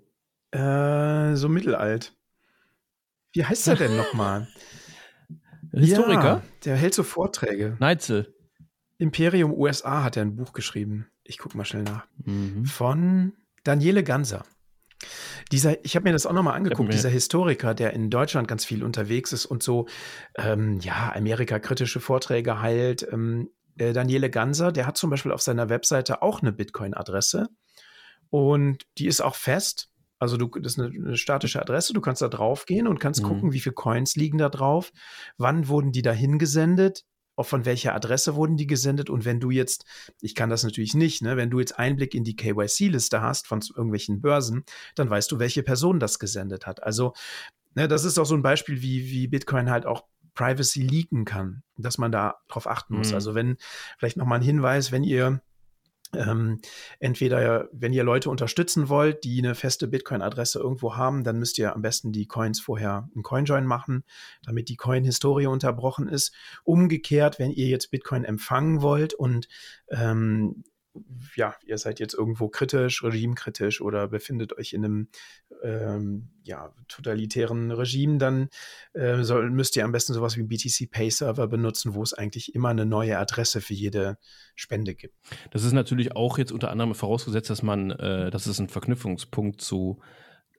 [0.51, 2.15] Äh, so mittelalt.
[3.33, 4.49] Wie heißt er denn nochmal?
[5.73, 6.23] Historiker?
[6.23, 7.77] Ja, der hält so Vorträge.
[7.81, 8.35] Neitzel.
[8.99, 11.09] Imperium USA hat er ein Buch geschrieben.
[11.25, 12.07] Ich gucke mal schnell nach.
[12.25, 12.65] Mhm.
[12.65, 13.33] Von
[13.65, 14.45] Daniele Ganser.
[15.53, 18.83] Dieser, ich habe mir das auch nochmal angeguckt, dieser Historiker, der in Deutschland ganz viel
[18.83, 19.87] unterwegs ist und so,
[20.37, 23.07] ähm, ja, Amerika-kritische Vorträge heilt.
[23.13, 27.49] Ähm, äh, Daniele Ganser, der hat zum Beispiel auf seiner Webseite auch eine Bitcoin-Adresse.
[28.37, 29.89] Und die ist auch fest.
[30.19, 31.95] Also du, das ist eine, eine statische Adresse.
[31.95, 33.29] Du kannst da drauf gehen und kannst mhm.
[33.29, 34.93] gucken, wie viele Coins liegen da drauf.
[35.39, 37.07] Wann wurden die dahin gesendet?
[37.41, 39.09] Von welcher Adresse wurden die gesendet?
[39.09, 39.87] Und wenn du jetzt,
[40.21, 43.63] ich kann das natürlich nicht, ne, wenn du jetzt Einblick in die KYC-Liste hast von
[43.75, 44.65] irgendwelchen Börsen,
[44.97, 46.83] dann weißt du, welche Person das gesendet hat.
[46.83, 47.15] Also,
[47.75, 51.63] ne, das ist auch so ein Beispiel, wie, wie Bitcoin halt auch Privacy leaken kann,
[51.79, 53.09] dass man da drauf achten muss.
[53.09, 53.15] Mhm.
[53.15, 53.57] Also wenn,
[53.97, 55.41] vielleicht nochmal ein Hinweis, wenn ihr
[56.15, 56.61] ähm,
[57.01, 61.75] entweder, wenn ihr Leute unterstützen wollt, die eine feste Bitcoin-Adresse irgendwo haben, dann müsst ihr
[61.75, 64.05] am besten die Coins vorher einen Coinjoin machen,
[64.45, 66.33] damit die Coin-Historie unterbrochen ist.
[66.65, 69.49] Umgekehrt, wenn ihr jetzt Bitcoin empfangen wollt und
[69.91, 70.65] ähm,
[71.35, 75.09] ja, ihr seid jetzt irgendwo kritisch, regimekritisch oder befindet euch in einem
[75.63, 78.49] ähm, ja, totalitären Regime, dann
[78.93, 82.55] äh, soll, müsst ihr am besten sowas wie BTC Pay Server benutzen, wo es eigentlich
[82.55, 84.19] immer eine neue Adresse für jede
[84.55, 85.15] Spende gibt.
[85.51, 89.61] Das ist natürlich auch jetzt unter anderem vorausgesetzt, dass man, äh, dass es einen Verknüpfungspunkt
[89.61, 90.01] zu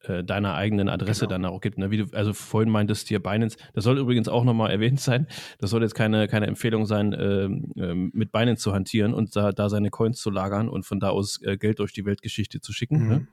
[0.08, 1.32] äh, deiner eigenen Adresse genau.
[1.32, 1.78] dann auch gibt.
[1.78, 1.92] Ne?
[1.92, 5.28] Wie du also vorhin meintest, hier Binance, das soll übrigens auch nochmal erwähnt sein,
[5.60, 9.52] das soll jetzt keine, keine Empfehlung sein, äh, äh, mit Binance zu hantieren und da,
[9.52, 12.74] da seine Coins zu lagern und von da aus äh, Geld durch die Weltgeschichte zu
[12.74, 12.98] schicken.
[12.98, 13.04] Ne?
[13.04, 13.10] Mhm.
[13.10, 13.28] Ne?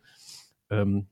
[0.71, 1.07] Ähm,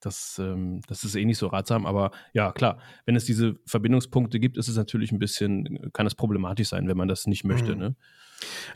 [0.00, 4.38] das, ähm, das ist eh nicht so ratsam, aber ja, klar, wenn es diese Verbindungspunkte
[4.38, 7.74] gibt, ist es natürlich ein bisschen, kann es problematisch sein, wenn man das nicht möchte.
[7.74, 7.80] Mhm.
[7.80, 7.96] Ne?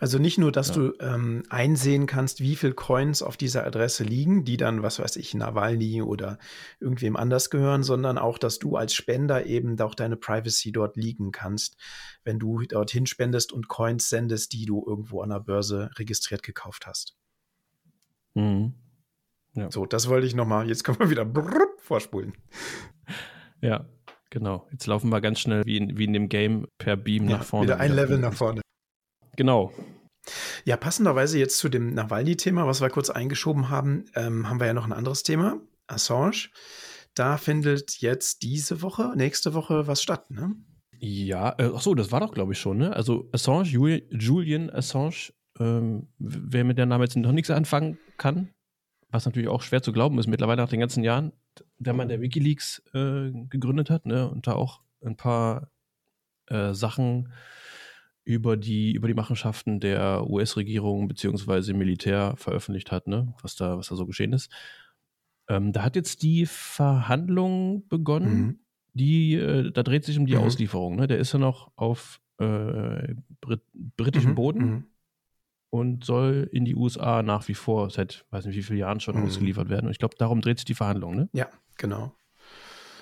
[0.01, 0.75] Also nicht nur, dass ja.
[0.75, 5.17] du ähm, einsehen kannst, wie viel Coins auf dieser Adresse liegen, die dann, was weiß
[5.17, 6.39] ich, Nawalny oder
[6.81, 11.33] irgendwem anders gehören, sondern auch, dass du als Spender eben auch deine Privacy dort liegen
[11.33, 11.77] kannst,
[12.25, 16.87] wenn du dorthin spendest und Coins sendest, die du irgendwo an der Börse registriert gekauft
[16.87, 17.17] hast.
[18.35, 18.75] Mhm.
[19.55, 19.71] Ja.
[19.71, 20.69] So, das wollte ich nochmal.
[20.69, 21.27] Jetzt können wir wieder
[21.79, 22.35] vorspulen.
[23.61, 23.87] Ja,
[24.31, 24.67] genau.
[24.71, 27.45] Jetzt laufen wir ganz schnell wie in, wie in dem Game per Beam ja, nach
[27.45, 27.67] vorne.
[27.67, 28.63] Wieder ein Level nach vorne.
[29.37, 29.73] Genau.
[30.65, 34.75] Ja, passenderweise jetzt zu dem Nawalny-Thema, was wir kurz eingeschoben haben, ähm, haben wir ja
[34.75, 36.49] noch ein anderes Thema, Assange.
[37.15, 40.55] Da findet jetzt diese Woche, nächste Woche was statt, ne?
[40.99, 42.95] Ja, äh, ach so, das war doch, glaube ich, schon, ne?
[42.95, 43.65] Also Assange,
[44.11, 48.51] Julian Assange, ähm, wer mit der Name jetzt noch nichts anfangen kann,
[49.09, 51.33] was natürlich auch schwer zu glauben ist, mittlerweile nach den ganzen Jahren,
[51.79, 55.71] der Mann, der Wikileaks äh, gegründet hat, ne, und da auch ein paar
[56.47, 57.33] äh, Sachen
[58.25, 61.73] über die, über die Machenschaften der US-Regierung bzw.
[61.73, 64.51] Militär veröffentlicht hat, ne, was da, was da so geschehen ist.
[65.49, 68.59] Ähm, da hat jetzt die Verhandlung begonnen, mhm.
[68.95, 70.43] die, äh, da dreht sich um die mhm.
[70.43, 71.07] Auslieferung, ne?
[71.07, 73.63] Der ist ja noch auf äh, Brit
[73.97, 74.35] britischem mhm.
[74.37, 74.85] Boden mhm
[75.71, 79.17] und soll in die USA nach wie vor seit weiß nicht wie vielen Jahren schon
[79.17, 79.27] mhm.
[79.27, 79.87] ausgeliefert werden.
[79.87, 81.29] Und ich glaube, darum dreht sich die Verhandlung, ne?
[81.33, 82.13] Ja, genau.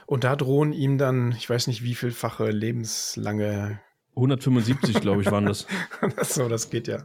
[0.07, 3.81] Und da drohen ihm dann, ich weiß nicht, wie vielfache lebenslange
[4.19, 5.67] 175, glaube ich, waren das.
[6.23, 7.05] so, das geht ja.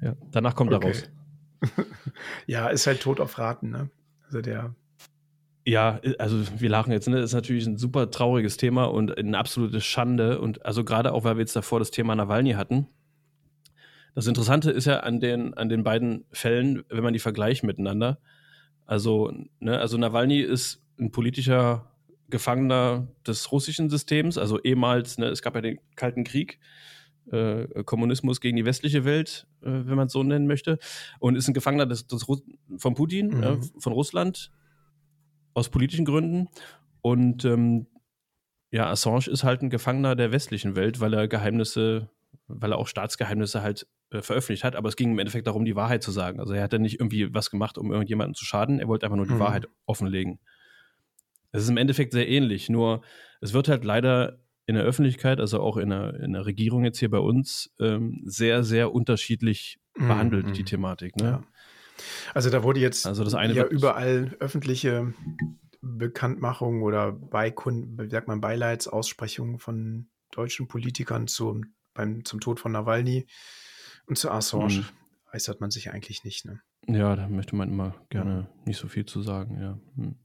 [0.00, 0.86] Ja, danach kommt okay.
[0.86, 1.10] er raus.
[2.46, 3.90] ja, ist halt tot auf Raten, ne?
[4.26, 4.74] Also der.
[5.64, 7.16] Ja, also wir lachen jetzt, ne?
[7.16, 10.40] Das ist natürlich ein super trauriges Thema und eine absolute Schande.
[10.40, 12.86] Und also gerade auch, weil wir jetzt davor das Thema Nawalny hatten,
[14.14, 18.18] Das Interessante ist ja an den, an den beiden Fällen, wenn man die vergleicht miteinander.
[18.86, 21.90] Also, ne, also Nawalny ist ein politischer
[22.30, 26.58] Gefangener des russischen Systems, also ehemals, ne, es gab ja den Kalten Krieg,
[27.30, 30.78] äh, Kommunismus gegen die westliche Welt, äh, wenn man es so nennen möchte,
[31.20, 33.42] und ist ein Gefangener des, des von Putin, mhm.
[33.42, 34.50] äh, von Russland,
[35.54, 36.48] aus politischen Gründen.
[37.00, 37.86] Und ähm,
[38.70, 42.10] ja, Assange ist halt ein Gefangener der westlichen Welt, weil er Geheimnisse,
[42.46, 44.76] weil er auch Staatsgeheimnisse halt äh, veröffentlicht hat.
[44.76, 46.40] Aber es ging im Endeffekt darum, die Wahrheit zu sagen.
[46.40, 48.78] Also er hat ja nicht irgendwie was gemacht, um irgendjemandem zu schaden.
[48.78, 49.40] Er wollte einfach nur die mhm.
[49.40, 50.38] Wahrheit offenlegen.
[51.52, 53.02] Es ist im Endeffekt sehr ähnlich, nur
[53.40, 56.98] es wird halt leider in der Öffentlichkeit, also auch in der, in der Regierung jetzt
[56.98, 60.08] hier bei uns, ähm, sehr, sehr unterschiedlich mhm.
[60.08, 60.52] behandelt, mhm.
[60.52, 61.16] die Thematik.
[61.16, 61.24] Ne?
[61.24, 61.44] Ja.
[62.34, 65.14] Also da wurde jetzt also das eine ja überall öffentliche
[65.80, 72.72] Bekanntmachung oder Beikund, wie sagt man, Beileidsaussprechungen von deutschen Politikern zum, beim, zum Tod von
[72.72, 73.26] Nawalny
[74.06, 74.84] und zu Assange mhm.
[75.32, 76.44] äußert man sich eigentlich nicht.
[76.44, 76.60] Ne?
[76.86, 79.78] Ja, da möchte man immer gerne nicht so viel zu sagen, ja.
[79.96, 80.16] Hm.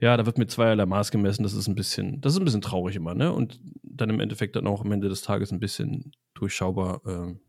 [0.00, 1.42] Ja, da wird mit zweierlei Maß gemessen.
[1.42, 3.32] Das ist ein bisschen, das ist ein bisschen traurig immer, ne?
[3.32, 7.00] Und dann im Endeffekt dann auch am Ende des Tages ein bisschen durchschaubar.
[7.06, 7.40] Ähm,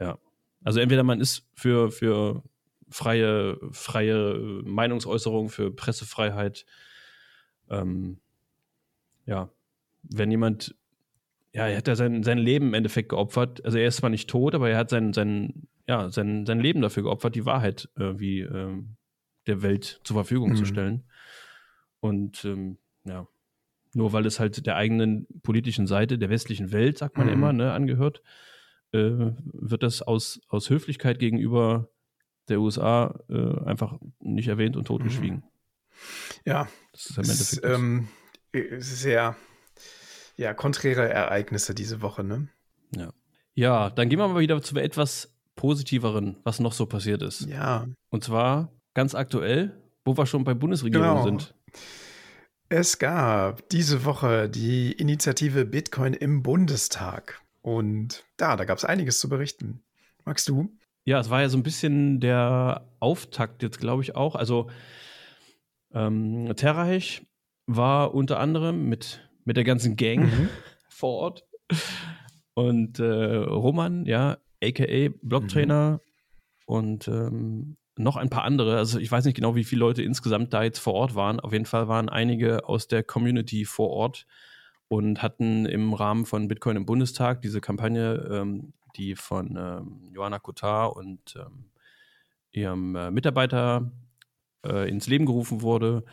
[0.00, 0.18] ja.
[0.62, 2.42] Also entweder man ist für, für
[2.88, 6.64] freie, freie Meinungsäußerung, für Pressefreiheit.
[7.68, 8.20] Ähm,
[9.26, 9.50] ja,
[10.02, 10.74] wenn jemand,
[11.52, 13.64] ja, er hat ja sein, sein Leben im Endeffekt geopfert.
[13.64, 16.80] Also er ist zwar nicht tot, aber er hat sein, sein, ja, sein, sein Leben
[16.80, 18.96] dafür geopfert, die Wahrheit irgendwie ähm,
[19.46, 20.56] der Welt zur Verfügung mhm.
[20.56, 21.04] zu stellen.
[22.00, 23.26] Und ähm, ja,
[23.94, 27.32] nur weil es halt der eigenen politischen Seite der westlichen Welt, sagt man mhm.
[27.32, 28.22] immer, ne, angehört,
[28.92, 29.10] äh,
[29.52, 31.88] wird das aus, aus Höflichkeit gegenüber
[32.48, 35.38] der USA äh, einfach nicht erwähnt und totgeschwiegen.
[35.38, 35.42] Mhm.
[36.44, 37.64] Ja, das ist im Endeffekt.
[37.64, 38.08] Ähm,
[38.80, 39.36] sehr,
[40.36, 42.48] ja, konträre Ereignisse diese Woche, ne?
[42.94, 43.12] Ja.
[43.54, 47.42] Ja, dann gehen wir mal wieder zu etwas positiveren, was noch so passiert ist.
[47.42, 47.86] Ja.
[48.10, 49.72] Und zwar ganz aktuell,
[50.04, 51.24] wo wir schon bei Bundesregierung genau.
[51.24, 51.54] sind.
[52.68, 57.40] Es gab diese Woche die Initiative Bitcoin im Bundestag.
[57.62, 59.82] Und da, da gab es einiges zu berichten.
[60.24, 60.70] Magst du?
[61.04, 64.34] Ja, es war ja so ein bisschen der Auftakt jetzt, glaube ich, auch.
[64.34, 64.70] Also
[65.92, 67.26] ähm, Terraich
[67.66, 70.48] war unter anderem mit, mit der ganzen Gang mhm.
[70.88, 71.44] vor Ort.
[72.54, 76.00] Und äh, Roman, ja, aka Blocktrainer mhm.
[76.66, 78.76] und ähm, noch ein paar andere.
[78.76, 81.40] Also ich weiß nicht genau, wie viele Leute insgesamt da jetzt vor Ort waren.
[81.40, 84.26] Auf jeden Fall waren einige aus der Community vor Ort
[84.88, 90.38] und hatten im Rahmen von Bitcoin im Bundestag diese Kampagne, ähm, die von ähm, Johanna
[90.38, 91.70] Kotar und ähm,
[92.52, 93.90] ihrem äh, Mitarbeiter
[94.64, 96.04] äh, ins Leben gerufen wurde,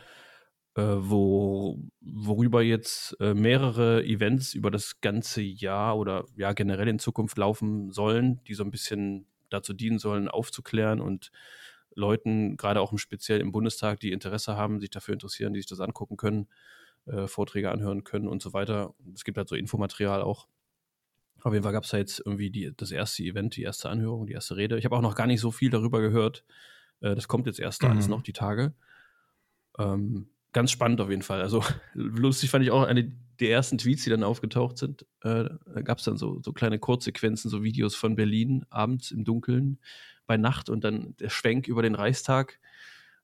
[0.75, 6.99] äh, wo, worüber jetzt äh, mehrere Events über das ganze Jahr oder ja generell in
[6.99, 11.31] Zukunft laufen sollen, die so ein bisschen dazu dienen sollen, aufzuklären und
[11.95, 15.67] Leuten, gerade auch im speziell im Bundestag, die Interesse haben, sich dafür interessieren, die sich
[15.67, 16.47] das angucken können,
[17.05, 18.93] äh, Vorträge anhören können und so weiter.
[19.13, 20.47] Es gibt halt so Infomaterial auch.
[21.41, 24.27] Auf jeden Fall gab es da jetzt irgendwie die, das erste Event, die erste Anhörung,
[24.27, 24.77] die erste Rede.
[24.77, 26.45] Ich habe auch noch gar nicht so viel darüber gehört.
[27.01, 27.89] Äh, das kommt jetzt erst mhm.
[27.89, 28.73] alles noch, die Tage.
[29.77, 31.41] Ähm, ganz spannend auf jeden Fall.
[31.41, 31.63] Also
[31.93, 33.11] lustig fand ich auch eine
[33.41, 35.05] der ersten Tweets, die dann aufgetaucht sind.
[35.21, 35.49] Äh,
[35.83, 39.79] gab es dann so, so kleine Kurzsequenzen, so Videos von Berlin abends im Dunkeln
[40.27, 42.59] bei Nacht und dann der Schwenk über den Reichstag.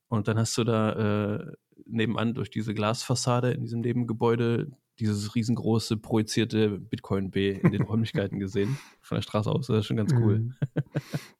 [0.08, 1.52] Und dann hast du da äh,
[1.86, 8.40] nebenan durch diese Glasfassade in diesem Nebengebäude dieses riesengroße projizierte Bitcoin B in den Räumlichkeiten
[8.40, 8.78] gesehen.
[9.00, 9.68] Von der Straße aus.
[9.68, 10.38] Das ist schon ganz cool.
[10.38, 10.54] Mhm.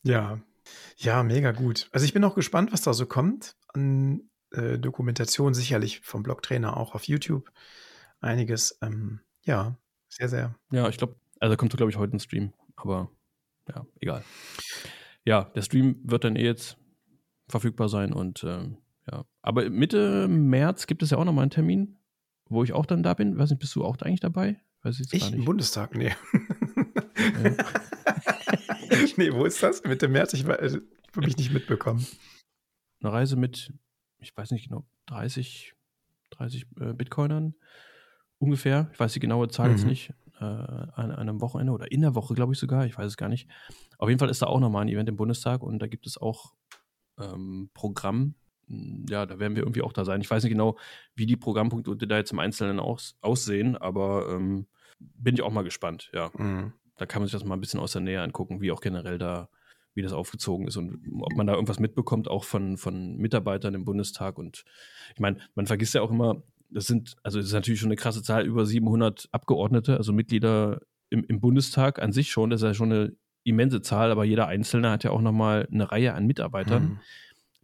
[0.03, 0.41] Ja.
[0.97, 1.89] Ja, mega gut.
[1.93, 6.77] Also ich bin auch gespannt, was da so kommt an äh, Dokumentation, sicherlich vom Blogtrainer
[6.77, 7.51] auch auf YouTube.
[8.21, 8.79] Einiges.
[8.83, 9.77] Ähm, ja,
[10.09, 10.55] sehr, sehr.
[10.71, 13.11] Ja, ich glaube, also kommt, glaube ich, heute ein Stream, aber
[13.69, 14.25] ja, egal
[15.29, 16.79] ja, der Stream wird dann eh jetzt
[17.49, 18.79] verfügbar sein und ähm,
[19.13, 19.27] ja.
[19.43, 21.99] Aber Mitte März gibt es ja auch nochmal einen Termin,
[22.49, 23.37] wo ich auch dann da bin.
[23.39, 24.59] Weiß nicht, bist du auch eigentlich dabei?
[24.83, 26.09] Weiß ich ich im Bundestag, nee.
[26.09, 27.51] Ja.
[29.17, 29.85] nee, wo ist das?
[29.85, 30.33] Mitte März?
[30.33, 30.83] Ich habe
[31.17, 32.07] mich nicht mitbekommen.
[33.01, 33.73] Eine Reise mit,
[34.21, 35.75] ich weiß nicht genau, 30,
[36.31, 37.55] 30 äh, Bitcoinern
[38.39, 38.89] ungefähr.
[38.93, 39.77] Ich weiß die genaue Zahl mhm.
[39.77, 43.07] jetzt nicht äh, an, einem Wochenende oder in der Woche, glaube ich sogar, ich weiß
[43.07, 43.49] es gar nicht.
[43.99, 46.17] Auf jeden Fall ist da auch nochmal ein Event im Bundestag und da gibt es
[46.19, 46.55] auch
[47.19, 48.35] ähm, Programm.
[48.69, 50.21] Hm, ja, da werden wir irgendwie auch da sein.
[50.21, 50.79] Ich weiß nicht genau,
[51.15, 54.67] wie die Programmpunkte da jetzt im Einzelnen aus, aussehen, aber ähm,
[54.99, 56.31] bin ich auch mal gespannt, ja.
[56.37, 56.73] Mhm.
[56.97, 59.19] Da kann man sich das mal ein bisschen aus der Nähe angucken, wie auch generell
[59.19, 59.49] da,
[59.95, 63.85] wie das aufgezogen ist und ob man da irgendwas mitbekommt, auch von, von Mitarbeitern im
[63.85, 64.37] Bundestag.
[64.37, 64.65] Und
[65.15, 67.97] ich meine, man vergisst ja auch immer, das sind, also das ist natürlich schon eine
[67.97, 72.67] krasse Zahl, über 700 Abgeordnete, also Mitglieder im, im Bundestag an sich schon, das ist
[72.67, 73.13] ja schon eine
[73.45, 76.99] immense Zahl, aber jeder Einzelne hat ja auch nochmal eine Reihe an Mitarbeitern, Mhm.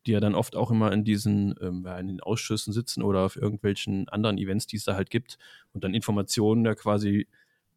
[0.07, 3.37] die ja dann oft auch immer in diesen, ähm, in den Ausschüssen sitzen oder auf
[3.37, 5.39] irgendwelchen anderen Events, die es da halt gibt
[5.73, 7.29] und dann Informationen ja quasi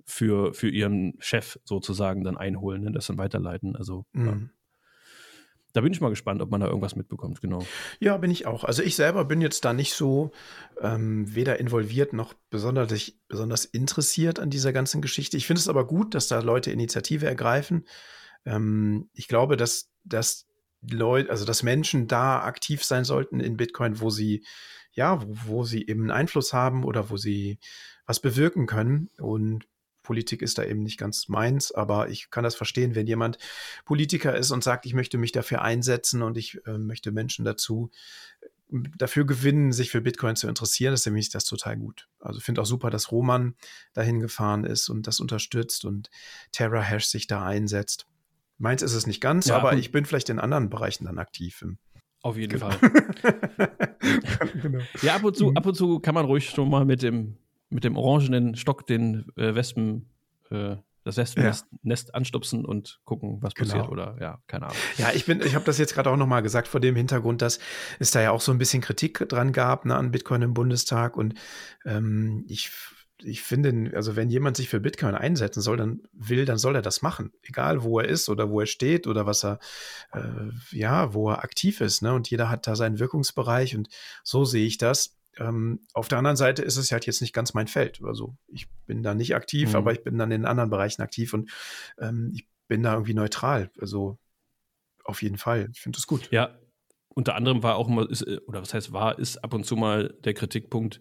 [0.06, 3.76] für, für ihren Chef sozusagen dann einholen, ne, das dann weiterleiten.
[3.76, 4.22] Also ja.
[4.34, 4.50] Mhm.
[5.74, 7.66] Da bin ich mal gespannt, ob man da irgendwas mitbekommt, genau.
[8.00, 8.64] Ja, bin ich auch.
[8.64, 10.32] Also ich selber bin jetzt da nicht so
[10.82, 15.38] ähm, weder involviert noch besonders, besonders interessiert an dieser ganzen Geschichte.
[15.38, 17.86] Ich finde es aber gut, dass da Leute Initiative ergreifen.
[18.46, 20.48] Ähm, ich glaube, dass, dass
[20.82, 24.46] Leute, also dass Menschen da aktiv sein sollten in Bitcoin, wo sie,
[24.94, 27.60] ja, wo, wo sie eben Einfluss haben oder wo sie
[28.06, 29.10] was bewirken können.
[29.20, 29.68] Und
[30.08, 33.38] Politik ist da eben nicht ganz meins, aber ich kann das verstehen, wenn jemand
[33.84, 37.92] Politiker ist und sagt, ich möchte mich dafür einsetzen und ich äh, möchte Menschen dazu
[38.42, 38.48] äh,
[38.98, 42.08] dafür gewinnen, sich für Bitcoin zu interessieren, ist nämlich das total gut.
[42.20, 43.56] Also finde auch super, dass Roman
[43.94, 46.10] dahin gefahren ist und das unterstützt und
[46.54, 48.08] Terra Hash sich da einsetzt.
[48.58, 51.62] Meins ist es nicht ganz, Ja, aber ich bin vielleicht in anderen Bereichen dann aktiv.
[51.62, 51.78] Im
[52.22, 52.72] Auf jeden Genau.
[52.72, 52.92] Fall.
[54.62, 54.80] genau.
[55.02, 55.58] Ja, ab und zu, Mhm.
[55.58, 57.38] ab und zu kann man ruhig schon mal mit dem,
[57.70, 60.10] mit dem orangenen Stock den äh, Wespen,
[60.50, 63.70] äh, das Wespennest Nest anstupsen und gucken, was Genau.
[63.74, 63.90] passiert.
[63.90, 64.78] Oder ja, keine Ahnung.
[64.98, 67.60] Ja, ich bin, ich habe das jetzt gerade auch nochmal gesagt vor dem Hintergrund, dass
[68.00, 71.16] es da ja auch so ein bisschen Kritik dran gab ne, an Bitcoin im Bundestag
[71.16, 71.34] und
[71.86, 72.72] ähm, ich,
[73.24, 76.82] ich finde, also wenn jemand sich für Bitcoin einsetzen soll, dann will, dann soll er
[76.82, 79.60] das machen, egal wo er ist oder wo er steht oder was er,
[80.12, 80.22] äh,
[80.72, 82.02] ja, wo er aktiv ist.
[82.02, 82.14] Ne?
[82.14, 83.88] Und jeder hat da seinen Wirkungsbereich und
[84.24, 85.17] so sehe ich das.
[85.40, 88.02] Ähm, auf der anderen Seite ist es halt jetzt nicht ganz mein Feld.
[88.04, 89.76] Also ich bin da nicht aktiv, Mhm.
[89.76, 91.50] aber ich bin dann in anderen Bereichen aktiv und
[92.00, 93.70] ähm, ich bin da irgendwie neutral.
[93.80, 94.18] Also
[95.04, 95.70] auf jeden Fall.
[95.74, 96.30] Ich finde das gut.
[96.32, 96.58] Ja,
[97.10, 99.76] unter anderem war auch immer, ist, äh, oder was heißt war, ist ab und zu
[99.76, 101.00] mal der Kritikpunkt,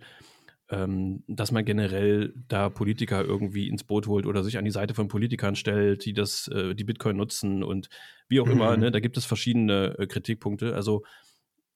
[0.68, 4.94] ähm, dass man generell da Politiker irgendwie ins Boot holt oder sich an die Seite
[4.94, 7.88] von Politikern stellt, die das, äh, die Bitcoin nutzen und
[8.28, 8.80] wie auch immer, Mhm.
[8.82, 10.74] ne, da gibt es verschiedene äh, Kritikpunkte.
[10.74, 11.04] Also,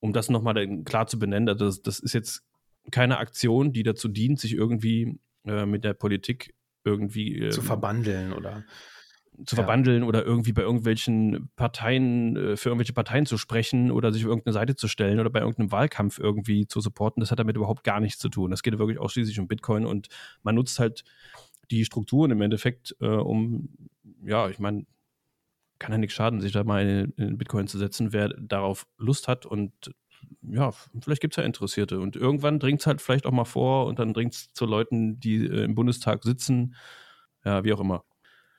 [0.01, 2.43] um das nochmal klar zu benennen, also das, das ist jetzt
[2.91, 6.55] keine Aktion, die dazu dient, sich irgendwie äh, mit der Politik
[6.85, 8.65] irgendwie Zu ähm, verbandeln oder.
[9.45, 9.63] zu Ja.
[9.63, 14.29] verwandeln oder irgendwie bei irgendwelchen Parteien, äh, für irgendwelche Parteien zu sprechen oder sich auf
[14.29, 17.85] irgendeine Seite zu stellen oder bei irgendeinem Wahlkampf irgendwie zu supporten, das hat damit überhaupt
[17.85, 18.51] gar nichts zu tun.
[18.51, 20.09] Das geht wirklich ausschließlich um Bitcoin und
[20.43, 21.05] man nutzt halt
[21.71, 23.69] die Strukturen im Endeffekt, äh, um,
[24.25, 24.87] ja, ich meine,
[25.79, 29.29] kann ja nichts schaden, sich da mal in, in Bitcoin zu setzen, wer darauf Lust
[29.29, 29.73] hat und
[30.43, 30.71] ja,
[31.03, 32.01] vielleicht gibt es ja Interessierte.
[32.01, 35.21] Und irgendwann dringt es halt vielleicht auch mal vor und dann dringt es zu Leuten,
[35.21, 36.75] die äh, im Bundestag sitzen.
[37.45, 38.05] Ja, wie auch immer.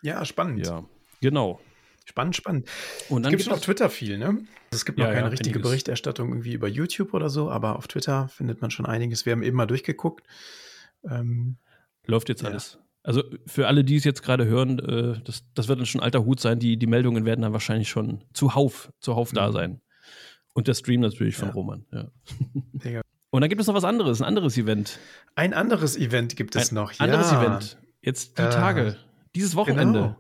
[0.02, 0.66] Ja, spannend.
[0.66, 0.86] Ja,
[1.22, 1.60] genau.
[2.06, 2.68] Spannend, spannend.
[3.10, 4.40] Und Es dann gibt gibt auf Twitter viel, ne?
[4.74, 5.70] Es gibt Ja, noch keine ja, richtige einiges.
[5.70, 9.26] Berichterstattung irgendwie über YouTube oder so, aber auf Twitter findet man schon einiges.
[9.26, 10.26] Wir haben eben mal durchgeguckt.
[11.10, 11.58] Ähm,
[12.08, 12.50] läuft jetzt Ja.
[12.50, 12.80] alles.
[13.04, 16.24] Also für alle, die es jetzt gerade hören, äh, das, das wird dann schon alter
[16.24, 16.60] Hut sein.
[16.60, 19.54] Die, die Meldungen werden dann wahrscheinlich schon zuhauf, zuhauf da Mhm.
[19.54, 19.82] sein.
[20.54, 21.54] Und der Stream natürlich von Ja.
[21.54, 21.86] Roman.
[21.92, 22.08] Ja.
[22.74, 23.02] Mega.
[23.30, 25.00] Und dann gibt es noch was anderes, ein anderes Event.
[25.36, 27.00] ein anderes Event gibt es ein noch.
[27.00, 27.42] anderes ja.
[27.42, 27.78] Event.
[28.02, 28.98] Jetzt die Äh, Tage.
[29.36, 30.18] Dieses Wochenende.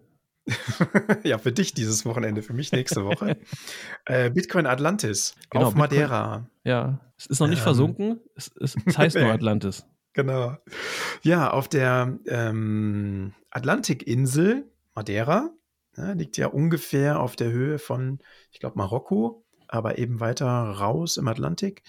[1.23, 3.37] ja, für dich dieses Wochenende, für mich nächste Woche.
[4.05, 6.49] äh, Bitcoin Atlantis Genau, auf Bitcoin- Madeira.
[6.63, 6.99] Ja.
[7.17, 7.63] Es ist noch nicht Ähm.
[7.63, 8.19] versunken.
[8.35, 9.25] Es, es, es heißt nur.
[9.31, 9.85] Atlantis.
[10.13, 10.57] Genau.
[11.23, 14.65] Ja, auf der ähm, Atlantikinsel
[14.95, 15.49] Madeira
[15.97, 18.19] ja, liegt ja ungefähr auf der Höhe von,
[18.51, 21.81] ich glaube, Marokko, aber eben weiter raus im Atlantik,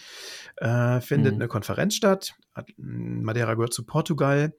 [0.57, 1.41] äh, findet Mhm.
[1.43, 2.35] eine Konferenz statt.
[2.55, 4.55] At- Madeira gehört zu Portugal.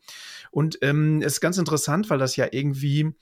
[0.52, 3.16] Und ähm, es ist ganz interessant, weil das ja irgendwie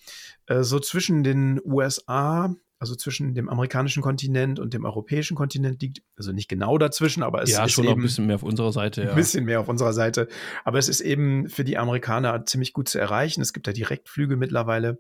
[0.48, 6.02] äh, so zwischen den USA, also zwischen dem amerikanischen Kontinent und dem europäischen Kontinent liegt.
[6.16, 8.72] Also nicht genau dazwischen, aber es ja, ist schon eben ein bisschen mehr auf unserer
[8.72, 9.04] Seite.
[9.04, 9.10] Ja.
[9.12, 10.28] ein bisschen mehr auf unserer Seite.
[10.64, 13.42] Aber es ist eben für die Amerikaner ziemlich gut zu erreichen.
[13.42, 14.98] Es gibt da Direktflüge mittlerweile.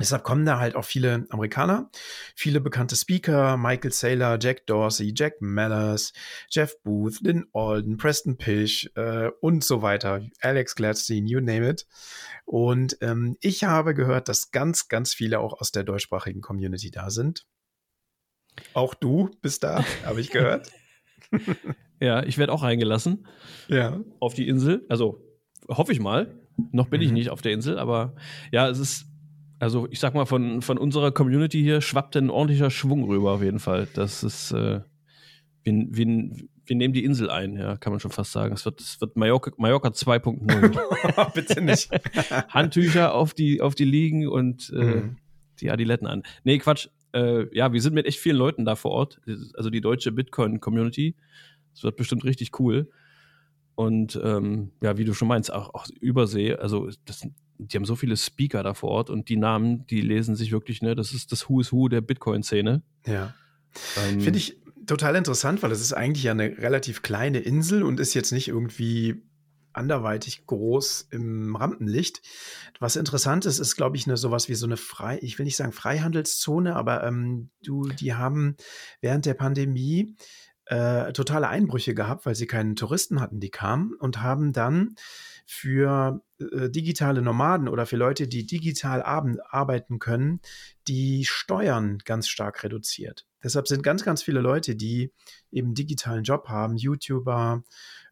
[0.00, 1.90] Deshalb kommen da halt auch viele Amerikaner,
[2.36, 6.12] viele bekannte Speaker, Michael Saylor, Jack Dorsey, Jack Mallers,
[6.50, 11.86] Jeff Booth, Lynn Alden, Preston Pish äh, und so weiter, Alex Gladstein, you name it.
[12.44, 17.10] Und ähm, ich habe gehört, dass ganz, ganz viele auch aus der deutschsprachigen Community da
[17.10, 17.46] sind.
[18.74, 20.70] Auch du bist da, habe ich gehört.
[22.00, 23.26] ja, ich werde auch reingelassen.
[23.68, 24.00] ja.
[24.20, 24.84] auf die Insel.
[24.88, 25.24] Also
[25.68, 26.34] hoffe ich mal.
[26.72, 27.14] Noch bin ich Mhm.
[27.14, 28.16] nicht auf der Insel, aber
[28.50, 29.06] ja, es ist,
[29.58, 33.42] also ich sag mal, von, von unserer Community hier schwappt ein ordentlicher Schwung rüber auf
[33.42, 33.88] jeden Fall.
[33.94, 34.80] Das ist, äh,
[35.64, 36.30] wir, wir,
[36.64, 38.54] wir nehmen die Insel ein, ja, kann man schon fast sagen.
[38.54, 41.32] Es wird, es wird Mallorca, Mallorca 2.0.
[41.34, 41.90] Bitte nicht.
[42.48, 45.16] Handtücher auf die, auf die Liegen und äh, Mhm.
[45.60, 46.22] die Adiletten an.
[46.44, 46.88] Nee, Quatsch.
[47.12, 49.20] Äh, ja, wir sind mit echt vielen Leuten da vor Ort.
[49.54, 51.16] Also die deutsche Bitcoin-Community.
[51.72, 52.90] Das wird bestimmt richtig cool.
[53.74, 56.54] Und ähm, ja, wie du schon meinst, auch, auch Übersee.
[56.54, 57.26] Also das,
[57.58, 60.82] die haben so viele Speaker da vor Ort und die Namen, die lesen sich wirklich,
[60.82, 62.82] ne, das ist das Who is Who der Bitcoin-Szene.
[63.06, 63.34] Ja.
[63.96, 68.00] Ähm, Finde ich total interessant, weil es ist eigentlich ja eine relativ kleine Insel und
[68.00, 69.22] ist jetzt nicht irgendwie
[69.72, 72.22] anderweitig groß im Rampenlicht.
[72.80, 75.56] Was interessant ist, ist, glaube ich, eine, sowas wie so eine frei, ich will nicht
[75.56, 78.56] sagen Freihandelszone, aber ähm, du, die haben
[79.00, 80.16] während der Pandemie
[80.64, 84.94] äh, totale Einbrüche gehabt, weil sie keinen Touristen hatten, die kamen und haben dann
[85.50, 90.40] für äh, digitale Nomaden oder für Leute, die digital arbeiten können,
[90.86, 93.26] die Steuern ganz stark reduziert.
[93.42, 95.10] Deshalb sind ganz, ganz viele Leute, die
[95.50, 97.64] eben digitalen Job haben, YouTuber,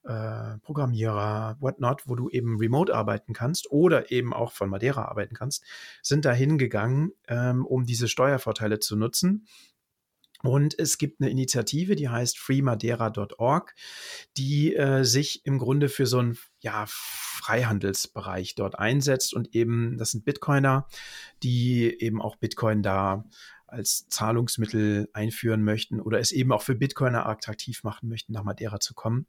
[0.05, 5.35] äh, Programmierer, whatnot, wo du eben remote arbeiten kannst oder eben auch von Madeira arbeiten
[5.35, 5.63] kannst,
[6.01, 9.47] sind da hingegangen, ähm, um diese Steuervorteile zu nutzen
[10.47, 13.75] und es gibt eine Initiative, die heißt freemadeira.org,
[14.37, 20.13] die äh, sich im Grunde für so einen ja, Freihandelsbereich dort einsetzt und eben, das
[20.13, 20.87] sind Bitcoiner,
[21.43, 23.25] die eben auch Bitcoin da
[23.67, 28.81] als Zahlungsmittel einführen möchten oder es eben auch für Bitcoiner attraktiv machen möchten, nach Madeira
[28.81, 29.27] zu kommen.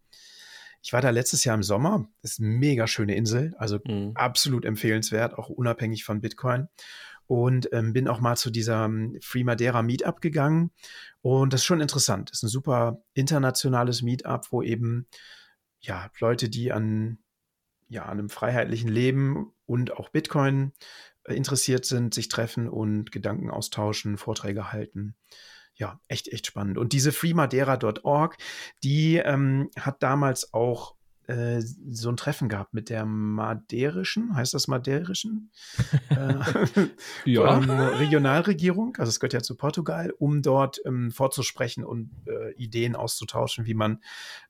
[0.83, 2.07] Ich war da letztes Jahr im Sommer.
[2.21, 4.11] Das ist eine mega schöne Insel, also mhm.
[4.15, 6.69] absolut empfehlenswert, auch unabhängig von Bitcoin
[7.27, 8.89] und ähm, bin auch mal zu dieser
[9.21, 10.71] Free Madeira Meetup gegangen.
[11.21, 12.31] Und das ist schon interessant.
[12.31, 15.07] Das ist ein super internationales Meetup, wo eben
[15.79, 17.19] ja Leute, die an
[17.89, 20.73] ja, an einem freiheitlichen Leben und auch Bitcoin
[21.23, 25.15] äh, interessiert sind, sich treffen und Gedanken austauschen, Vorträge halten.
[25.75, 26.77] Ja, echt, echt spannend.
[26.77, 28.37] Und diese freemadeira.org,
[28.83, 30.96] die ähm, hat damals auch
[31.27, 35.51] äh, so ein Treffen gehabt mit der maderischen, heißt das maderischen?
[36.09, 36.35] äh,
[37.25, 37.57] ja.
[37.57, 42.95] Ähm, Regionalregierung, also es gehört ja zu Portugal, um dort ähm, vorzusprechen und äh, Ideen
[42.95, 44.01] auszutauschen, wie man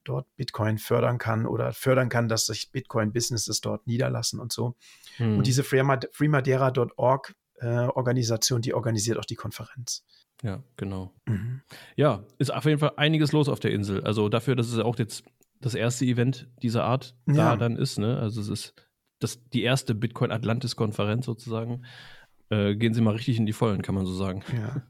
[0.03, 4.75] dort Bitcoin fördern kann oder fördern kann, dass sich Bitcoin-Businesses dort niederlassen und so.
[5.17, 5.39] Hm.
[5.39, 10.05] Und diese freemadeira.org äh, Organisation, die organisiert auch die Konferenz.
[10.43, 11.13] Ja, genau.
[11.25, 11.61] Mhm.
[11.95, 14.03] Ja, ist auf jeden Fall einiges los auf der Insel.
[14.03, 15.23] Also dafür, dass es auch jetzt
[15.61, 17.33] das erste Event dieser Art ja.
[17.35, 17.97] da dann ist.
[17.97, 18.17] Ne?
[18.17, 18.73] Also es ist
[19.19, 21.83] das, die erste Bitcoin Atlantis-Konferenz sozusagen.
[22.49, 24.43] Äh, gehen Sie mal richtig in die Vollen, kann man so sagen.
[24.55, 24.83] Ja.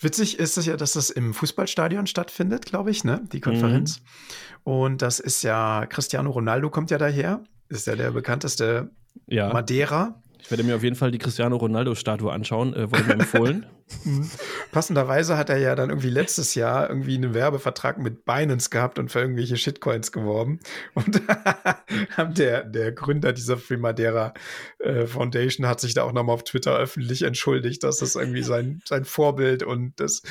[0.00, 3.22] Witzig ist es ja, dass das im Fußballstadion stattfindet, glaube ich, ne?
[3.32, 4.00] Die Konferenz.
[4.00, 4.72] Mhm.
[4.72, 8.90] Und das ist ja, Cristiano Ronaldo kommt ja daher, ist ja der bekannteste
[9.26, 9.52] ja.
[9.52, 10.22] Madeira.
[10.42, 13.66] Ich werde mir auf jeden Fall die Cristiano Ronaldo-Statue anschauen, äh, wurde mir empfohlen.
[14.04, 14.30] Mhm.
[14.70, 19.10] Passenderweise hat er ja dann irgendwie letztes Jahr irgendwie einen Werbevertrag mit Binance gehabt und
[19.10, 20.60] für irgendwelche Shitcoins geworben.
[20.94, 21.20] Und
[22.38, 24.32] der, der Gründer dieser Free Madeira
[24.78, 28.80] äh, Foundation hat sich da auch nochmal auf Twitter öffentlich entschuldigt, dass das irgendwie sein,
[28.84, 30.22] sein Vorbild und das,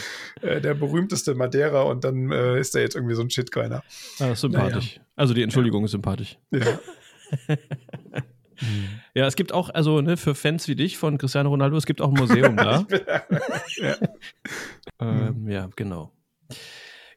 [0.41, 3.83] äh, der berühmteste Madeira und dann äh, ist er jetzt irgendwie so ein Shitcoiner.
[4.19, 4.95] Ah, sympathisch.
[4.95, 5.07] Naja.
[5.15, 5.85] Also die Entschuldigung ja.
[5.85, 6.37] ist sympathisch.
[6.51, 6.79] Ja.
[8.61, 9.01] Mhm.
[9.13, 12.01] Ja, es gibt auch, also ne, für Fans wie dich von Cristiano Ronaldo, es gibt
[12.01, 12.85] auch ein Museum da.
[13.77, 13.95] ja.
[14.99, 16.11] ähm, ja, genau.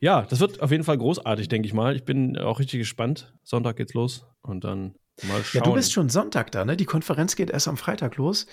[0.00, 1.94] Ja, das wird auf jeden Fall großartig, denke ich mal.
[1.94, 3.32] Ich bin auch richtig gespannt.
[3.44, 5.60] Sonntag geht's los und dann mal schauen.
[5.60, 6.76] Ja, du bist schon Sonntag da, ne?
[6.76, 8.46] Die Konferenz geht erst am Freitag los.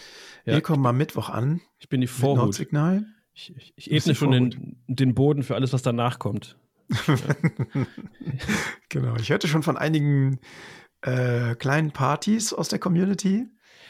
[0.45, 0.53] Ja.
[0.53, 1.61] Wir kommen mal Mittwoch an.
[1.79, 2.37] Ich bin die Vorhut.
[2.37, 3.05] Nordsignal.
[3.33, 6.57] Ich, ich, ich ebne schon den, den Boden für alles, was danach kommt.
[8.89, 9.15] Genau.
[9.17, 10.39] Ich hörte schon von einigen
[11.01, 13.47] äh, kleinen Partys aus der Community.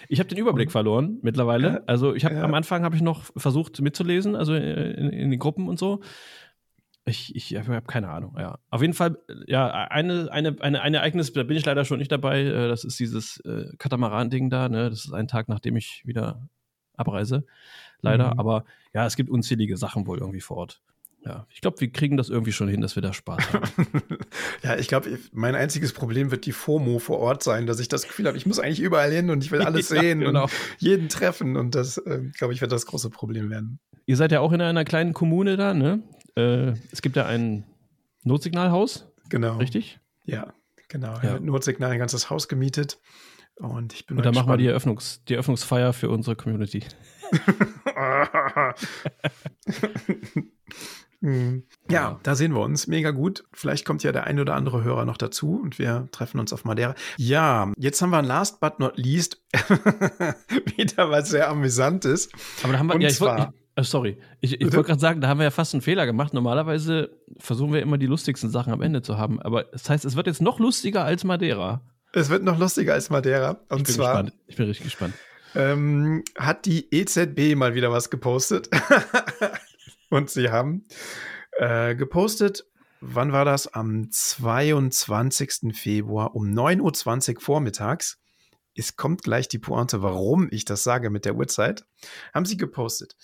[0.07, 1.87] Ich habe den Überblick verloren mittlerweile.
[1.87, 2.43] Also ich habe ja.
[2.43, 6.01] am Anfang habe ich noch versucht mitzulesen, also in, in den Gruppen und so.
[7.05, 8.59] Ich, ich habe keine Ahnung, ja.
[8.69, 12.11] Auf jeden Fall, ja, eine, eine, eine, ein Ereignis, da bin ich leider schon nicht
[12.11, 12.41] dabei.
[12.43, 14.89] Äh, das ist dieses äh, Katamaran-Ding da, ne?
[14.89, 16.47] Das ist ein Tag, nachdem ich wieder
[16.95, 17.45] abreise.
[18.01, 18.33] Leider.
[18.33, 18.39] Mhm.
[18.39, 20.81] Aber ja, es gibt unzählige Sachen wohl irgendwie vor Ort
[21.25, 23.69] ja, ich glaube, wir kriegen das irgendwie schon hin, dass wir da Spaß haben.
[24.63, 28.03] ja, ich glaube, mein einziges Problem wird die FOMO vor Ort sein, dass ich das
[28.03, 30.43] Gefühl habe, ich muss eigentlich überall hin und ich will alles ja, sehen genau.
[30.43, 31.57] und jeden treffen.
[31.57, 33.79] Und das, äh, glaube ich, wird das große Problem werden.
[34.05, 36.03] Ihr seid ja auch in einer kleinen Kommune da, ne?
[36.35, 37.65] Äh, es gibt ja ein
[38.23, 39.07] Notsignalhaus.
[39.29, 39.57] Genau.
[39.57, 39.99] Richtig?
[40.25, 40.53] Ja,
[40.87, 41.19] genau.
[41.21, 41.33] Ja.
[41.33, 42.99] Mit Notsignal ein ganzes Haus gemietet.
[43.55, 46.83] Und ich bin Und dann machen wir die, Eröffnungs-, die Eröffnungsfeier für unsere Community.
[51.21, 51.63] Mhm.
[51.89, 52.87] Ja, da sehen wir uns.
[52.87, 53.43] Mega gut.
[53.51, 56.65] Vielleicht kommt ja der ein oder andere Hörer noch dazu und wir treffen uns auf
[56.65, 56.95] Madeira.
[57.17, 59.41] Ja, jetzt haben wir last but not least
[60.77, 62.29] wieder was sehr Amüsantes.
[62.63, 64.99] Aber da haben wir, und ja, ich wollt, ich, äh, sorry, ich, ich wollte gerade
[64.99, 66.33] sagen, da haben wir ja fast einen Fehler gemacht.
[66.33, 69.41] Normalerweise versuchen wir immer die lustigsten Sachen am Ende zu haben.
[69.41, 71.81] Aber das heißt, es wird jetzt noch lustiger als Madeira.
[72.13, 73.59] Es wird noch lustiger als Madeira.
[73.69, 74.23] Und ich bin zwar.
[74.23, 74.33] Gespannt.
[74.47, 75.13] Ich bin richtig gespannt.
[75.55, 78.69] Ähm, hat die EZB mal wieder was gepostet.
[80.09, 80.85] Und sie haben
[81.57, 82.65] äh, gepostet,
[83.01, 83.67] wann war das?
[83.67, 85.75] Am 22.
[85.75, 88.19] Februar um 9.20 Uhr vormittags
[88.79, 91.85] es kommt gleich die Pointe, warum ich das sage mit der Uhrzeit,
[92.33, 93.15] haben sie gepostet.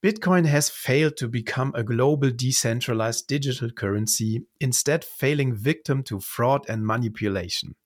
[0.00, 6.68] Bitcoin has failed to become a global decentralized digital currency, instead failing victim to fraud
[6.70, 7.76] and manipulation.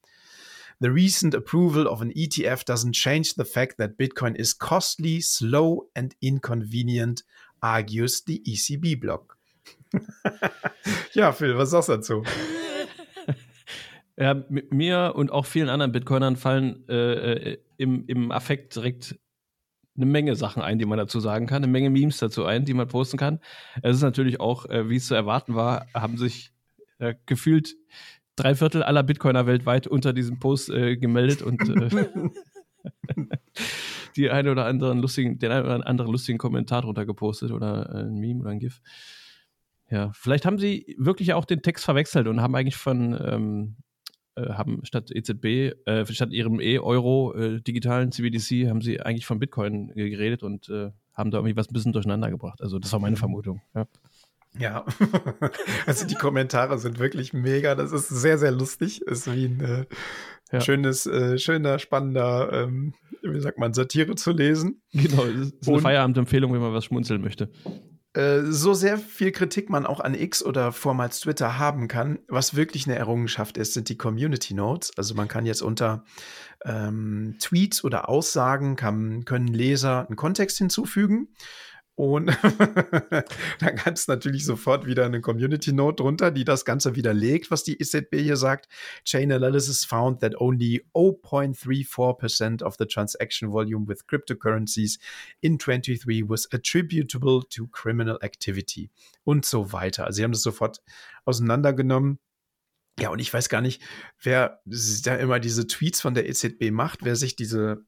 [0.81, 5.89] The recent approval of an ETF doesn't change the fact that Bitcoin is costly, slow
[5.97, 7.25] and inconvenient,
[7.61, 9.37] argues the ECB blog.
[11.13, 12.23] ja, Phil, was sagst du dazu?
[14.21, 19.17] Ja, mir und auch vielen anderen Bitcoinern fallen äh, äh, im, im Affekt direkt
[19.97, 22.75] eine Menge Sachen ein, die man dazu sagen kann, eine Menge Memes dazu ein, die
[22.75, 23.39] man posten kann.
[23.81, 26.53] Es ist natürlich auch, äh, wie es zu erwarten war, haben sich
[26.99, 27.77] äh, gefühlt
[28.35, 32.29] drei Viertel aller Bitcoiner weltweit unter diesem Post äh, gemeldet und äh,
[34.19, 38.15] die eine oder anderen lustigen, den einen oder anderen lustigen Kommentar drunter gepostet oder ein
[38.15, 38.81] Meme oder ein GIF.
[39.91, 43.77] Ja, vielleicht haben sie wirklich auch den Text verwechselt und haben eigentlich von ähm,
[44.35, 49.39] äh, haben statt EZB, äh, statt ihrem E-Euro äh, digitalen CBDC, haben sie eigentlich von
[49.39, 52.61] Bitcoin geredet und äh, haben da irgendwie was ein bisschen durcheinander gebracht.
[52.61, 53.21] Also das war meine mhm.
[53.21, 53.63] Vermutung.
[53.75, 53.87] Ja.
[54.59, 54.85] Ja,
[55.87, 57.75] also die Kommentare sind wirklich mega.
[57.75, 59.03] Das ist sehr, sehr lustig.
[59.03, 59.85] Ist wie ein äh,
[60.53, 60.61] ja.
[60.61, 64.83] schönes, äh, schöner, spannender, ähm, wie sagt man, Satire zu lesen.
[64.93, 67.51] Genau, das ist eine Und, Feierabendempfehlung, wenn man was schmunzeln möchte.
[68.15, 72.57] Äh, so sehr viel Kritik man auch an X oder vormals Twitter haben kann, was
[72.57, 74.93] wirklich eine Errungenschaft ist, sind die Community Notes.
[74.97, 76.05] Also man kann jetzt unter
[76.65, 81.29] ähm, Tweets oder Aussagen kann, können Leser einen Kontext hinzufügen
[81.99, 82.27] und
[83.59, 87.65] dann gab es natürlich sofort wieder eine Community Note drunter, die das Ganze widerlegt, was
[87.65, 88.69] die EZB hier sagt.
[89.05, 95.01] Chain Analysis found that only 0.34% of the transaction volume with cryptocurrencies
[95.41, 98.91] in 23 was attributable to criminal activity
[99.25, 100.07] und so weiter.
[100.07, 100.81] Also sie haben das sofort
[101.25, 102.21] auseinandergenommen.
[102.99, 103.83] Ja, und ich weiß gar nicht,
[104.21, 107.85] wer da immer diese Tweets von der EZB macht, wer sich diese,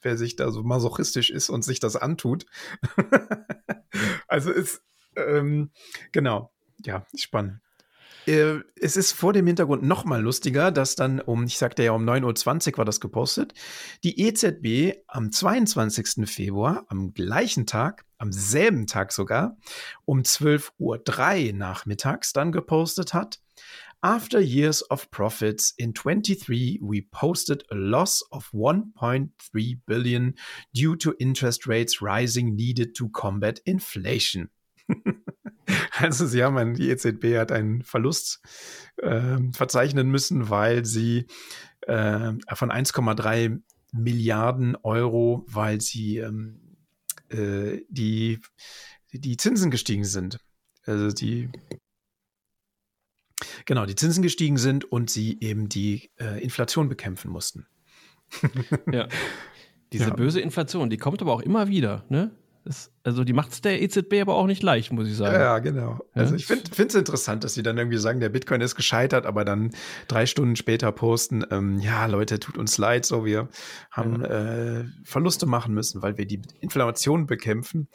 [0.00, 2.46] wer sich da so masochistisch ist und sich das antut.
[4.28, 4.82] also ist,
[5.16, 5.70] ähm,
[6.12, 6.52] genau,
[6.84, 7.60] ja, spannend.
[8.26, 11.92] Äh, es ist vor dem Hintergrund noch mal lustiger, dass dann um, ich sagte ja,
[11.92, 13.54] um 9.20 Uhr war das gepostet,
[14.02, 16.28] die EZB am 22.
[16.28, 19.58] Februar, am gleichen Tag, am selben Tag sogar,
[20.04, 23.40] um 12.03 Uhr nachmittags dann gepostet hat,
[24.04, 30.34] After years of profits in 23, we posted a loss of 1.3 billion
[30.74, 34.50] due to interest rates rising needed to combat inflation.
[35.98, 38.42] also sie haben ein, die EZB hat einen Verlust
[38.98, 41.26] äh, verzeichnen müssen, weil sie
[41.86, 46.76] äh, von 1,3 Milliarden Euro, weil sie ähm,
[47.30, 48.38] äh, die,
[49.14, 50.40] die Zinsen gestiegen sind.
[50.84, 51.48] Also die
[53.64, 57.66] Genau, die Zinsen gestiegen sind und sie eben die äh, Inflation bekämpfen mussten.
[58.92, 59.08] ja.
[59.92, 60.14] Diese ja.
[60.14, 62.32] böse Inflation, die kommt aber auch immer wieder, ne?
[62.64, 65.34] Das, also die macht es der EZB aber auch nicht leicht, muss ich sagen.
[65.34, 65.98] Ja, genau.
[66.14, 66.22] Ja?
[66.22, 69.44] Also ich finde es interessant, dass sie dann irgendwie sagen, der Bitcoin ist gescheitert, aber
[69.44, 69.70] dann
[70.08, 73.50] drei Stunden später posten, ähm, ja, Leute, tut uns leid, so wir
[73.90, 74.80] haben ja.
[74.80, 77.88] äh, Verluste machen müssen, weil wir die Inflation bekämpfen.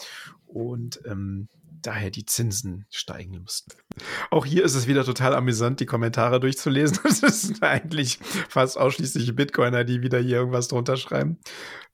[0.45, 1.47] Und ähm,
[1.81, 3.71] daher die Zinsen steigen mussten.
[4.31, 6.99] Auch hier ist es wieder total amüsant, die Kommentare durchzulesen.
[7.21, 11.37] Das sind eigentlich fast ausschließlich Bitcoiner, die wieder hier irgendwas drunter schreiben.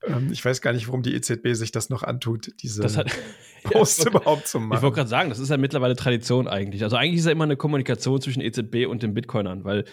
[0.03, 3.11] Ähm, ich weiß gar nicht, warum die EZB sich das noch antut, diese das hat,
[3.63, 4.77] Post ja, überhaupt zu machen.
[4.77, 6.83] Ich wollte gerade sagen, das ist ja mittlerweile Tradition eigentlich.
[6.83, 9.85] Also eigentlich ist ja immer eine Kommunikation zwischen EZB und den Bitcoinern, weil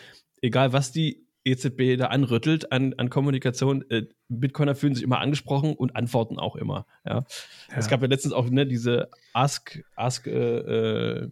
[0.42, 3.84] egal was die EZB da anrüttelt an, an Kommunikation.
[3.90, 6.86] Äh, Bitcoiner fühlen sich immer angesprochen und antworten auch immer.
[7.04, 7.20] Ja.
[7.20, 7.24] ja.
[7.76, 11.30] Es gab ja letztens auch ne, diese Ask, Ask, äh, äh,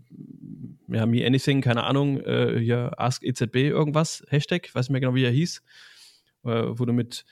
[0.88, 5.14] ja, me anything, keine Ahnung, äh, hier Ask EZB irgendwas, Hashtag, weiß nicht mehr genau,
[5.14, 5.62] wie er hieß,
[6.44, 7.24] äh, wo du mit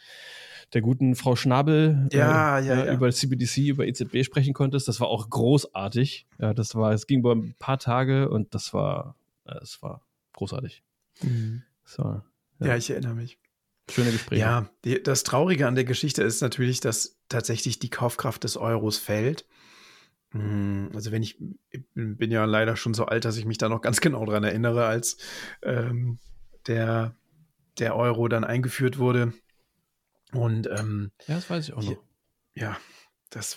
[0.75, 4.87] der guten Frau Schnabel ja, äh, ja, ja, über CBDC, über EZB sprechen konntest.
[4.87, 6.27] Das war auch großartig.
[6.39, 10.03] Ja, das war, es ging über ein paar Tage und das war, es war
[10.35, 10.83] großartig.
[11.23, 11.63] Mhm.
[11.85, 11.99] Das
[12.61, 13.39] ja, ich erinnere mich.
[13.91, 14.41] Schöne Gespräche.
[14.41, 18.99] Ja, die, das Traurige an der Geschichte ist natürlich, dass tatsächlich die Kaufkraft des Euros
[18.99, 19.47] fällt.
[20.33, 21.41] Hm, also wenn ich,
[21.71, 24.45] ich bin ja leider schon so alt, dass ich mich da noch ganz genau dran
[24.45, 25.17] erinnere, als
[25.63, 26.19] ähm,
[26.67, 27.17] der,
[27.79, 29.33] der Euro dann eingeführt wurde.
[30.33, 32.03] Und ähm, ja, das weiß ich auch noch.
[32.55, 32.77] Ja,
[33.31, 33.57] das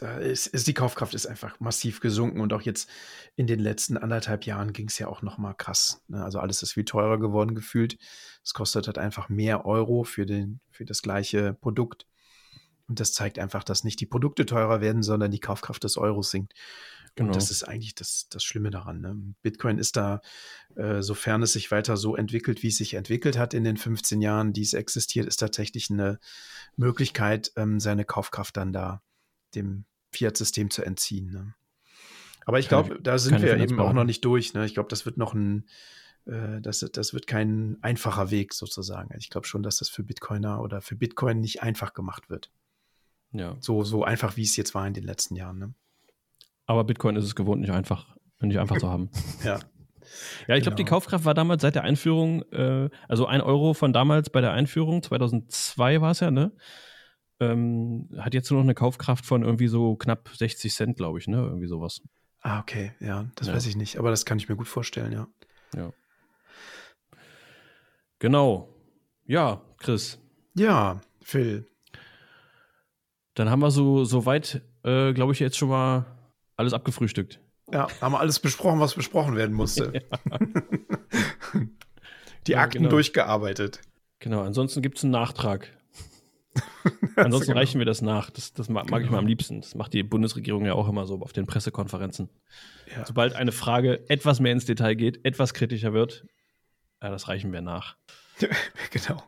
[0.00, 2.88] da ist, ist, die Kaufkraft ist einfach massiv gesunken und auch jetzt
[3.36, 6.02] in den letzten anderthalb Jahren ging es ja auch noch mal krass.
[6.08, 6.24] Ne?
[6.24, 7.98] Also alles ist viel teurer geworden gefühlt.
[8.42, 12.06] Es kostet halt einfach mehr Euro für, den, für das gleiche Produkt.
[12.88, 16.30] Und das zeigt einfach, dass nicht die Produkte teurer werden, sondern die Kaufkraft des Euros
[16.30, 16.54] sinkt.
[17.18, 17.32] Und Genau.
[17.32, 19.00] das ist eigentlich das, das Schlimme daran.
[19.00, 19.34] Ne?
[19.42, 20.22] Bitcoin ist da,
[20.76, 24.22] äh, sofern es sich weiter so entwickelt, wie es sich entwickelt hat in den 15
[24.22, 26.18] Jahren, die es existiert, ist tatsächlich eine
[26.76, 29.02] Möglichkeit, ähm, seine Kaufkraft dann da
[29.54, 31.30] dem Fiat-System zu entziehen.
[31.30, 31.54] Ne?
[32.46, 34.54] Aber ich glaube, da sind wir eben auch noch nicht durch.
[34.54, 34.64] Ne?
[34.66, 35.66] Ich glaube, das wird noch ein,
[36.26, 39.14] äh, das, das wird kein einfacher Weg sozusagen.
[39.18, 42.50] Ich glaube schon, dass das für Bitcoiner oder für Bitcoin nicht einfach gemacht wird.
[43.32, 43.56] Ja.
[43.60, 45.58] So, so einfach, wie es jetzt war in den letzten Jahren.
[45.58, 45.74] Ne?
[46.66, 49.10] Aber Bitcoin ist es gewohnt, nicht einfach, nicht einfach zu haben.
[49.44, 49.60] Ja.
[50.48, 50.96] Ja, ich glaube, die Genau.
[50.96, 55.02] Kaufkraft war damals seit der Einführung, äh, also ein Euro von damals bei der Einführung,
[55.04, 56.50] 2002 war es ja, ne?
[57.40, 61.26] Ähm, hat jetzt nur noch eine Kaufkraft von irgendwie so knapp 60 Cent, glaube ich,
[61.26, 61.38] ne?
[61.38, 62.02] Irgendwie sowas.
[62.42, 63.54] Ah, okay, ja, das Ja.
[63.54, 65.26] weiß ich nicht, aber das kann ich mir gut vorstellen, ja.
[68.18, 68.68] Genau.
[69.26, 70.18] Ja, Chris.
[70.54, 71.66] Ja, Phil.
[73.34, 76.04] Dann haben wir so, so weit, äh, glaube ich, jetzt schon mal
[76.56, 77.40] alles abgefrühstückt.
[77.72, 79.92] Ja, haben wir alles besprochen, was besprochen werden musste.
[82.46, 82.90] Die Ja, Akten genau.
[82.90, 83.80] durchgearbeitet.
[84.18, 85.74] Genau, ansonsten gibt es einen Nachtrag.
[87.16, 87.58] Ansonsten genau.
[87.60, 88.30] reichen wir das nach.
[88.30, 89.12] Das, das mag, mag ich Genau.
[89.12, 89.60] mal am liebsten.
[89.60, 92.28] Das macht die Bundesregierung ja auch immer so auf den Pressekonferenzen.
[92.94, 93.06] Ja.
[93.06, 96.26] Sobald eine Frage etwas mehr ins Detail geht, etwas kritischer wird,
[97.02, 97.96] ja, das reichen wir nach.
[98.90, 99.22] genau.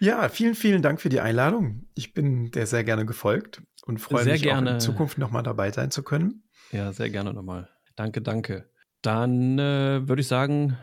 [0.00, 1.86] Ja, vielen, vielen Dank für die Einladung.
[1.94, 4.70] Ich bin der sehr gerne gefolgt und freue Sehr mich auch gerne.
[4.72, 6.42] in Zukunft nochmal dabei sein zu können.
[6.72, 7.68] Ja, sehr gerne nochmal.
[7.96, 8.68] Danke, danke.
[9.02, 10.76] Dann äh, würde ich sagen,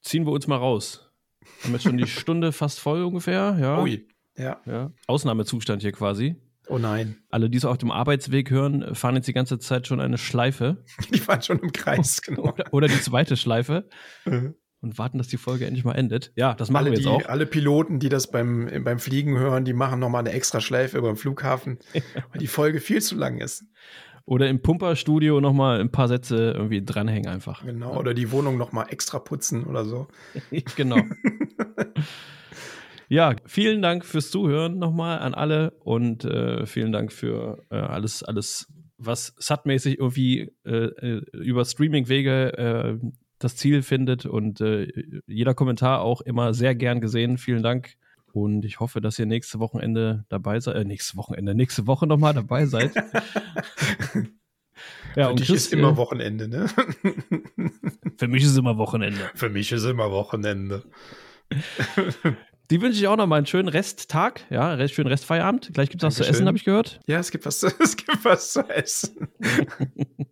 [0.00, 1.10] ziehen wir uns mal raus.
[1.64, 3.56] Haben jetzt schon die Stunde fast voll ungefähr.
[3.60, 4.06] Ja, Ui.
[4.36, 4.60] Ja.
[4.66, 4.90] ja.
[5.06, 6.36] Ausnahmezustand hier quasi.
[6.68, 7.16] Oh nein.
[7.30, 10.84] Alle, die so auf dem Arbeitsweg hören, fahren jetzt die ganze Zeit schon eine Schleife
[11.12, 12.44] Die waren schon im Kreis, genau.
[12.52, 13.88] oder, oder die zweite Schleife
[14.24, 14.54] Mhm.
[14.80, 16.32] und warten, dass die Folge endlich mal endet.
[16.36, 17.28] Ja, das machen alle, wir jetzt die, auch.
[17.28, 21.08] alle Piloten, die das beim, beim Fliegen hören, die machen nochmal eine extra Schleife über
[21.12, 23.64] den Flughafen, weil die Folge viel zu lang ist.
[24.24, 27.64] Oder im Pumperstudio nochmal ein paar Sätze irgendwie dranhängen einfach.
[27.64, 27.98] Genau.
[27.98, 30.06] Oder die Wohnung nochmal extra putzen oder so.
[30.76, 31.00] genau.
[33.12, 38.22] Ja, vielen Dank fürs Zuhören nochmal an alle und äh, vielen Dank für äh, alles,
[38.22, 42.98] alles, was SAT-mäßig irgendwie äh, äh, über Streaming-Wege äh,
[43.38, 44.88] das Ziel findet und äh,
[45.26, 47.36] jeder Kommentar auch immer sehr gern gesehen.
[47.36, 47.96] Vielen Dank.
[48.32, 50.76] Und ich hoffe, dass ihr nächste Wochenende dabei seid.
[50.76, 52.94] Äh, nächste Wochenende, nächste Woche nochmal dabei seid.
[55.16, 56.66] ja, Für dich Chris, ist immer Wochenende, ne?
[58.16, 59.30] Für mich ist immer Wochenende.
[59.34, 60.82] Für mich ist immer Wochenende.
[62.70, 65.70] Die wünsche ich auch noch mal einen schönen Resttag, ja, recht schönen Restfeierabend.
[65.74, 67.00] Gleich gibt es was zu essen, habe ich gehört.
[67.06, 69.28] Ja, es gibt was, zu- es gibt was zu essen.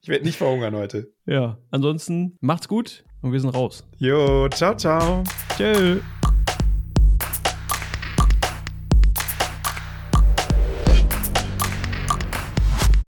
[0.00, 1.12] ich werde nicht verhungern heute.
[1.26, 3.86] Ja, ansonsten macht's gut und wir sind raus.
[3.98, 5.22] Jo, ciao, ciao.
[5.56, 6.00] Tschö.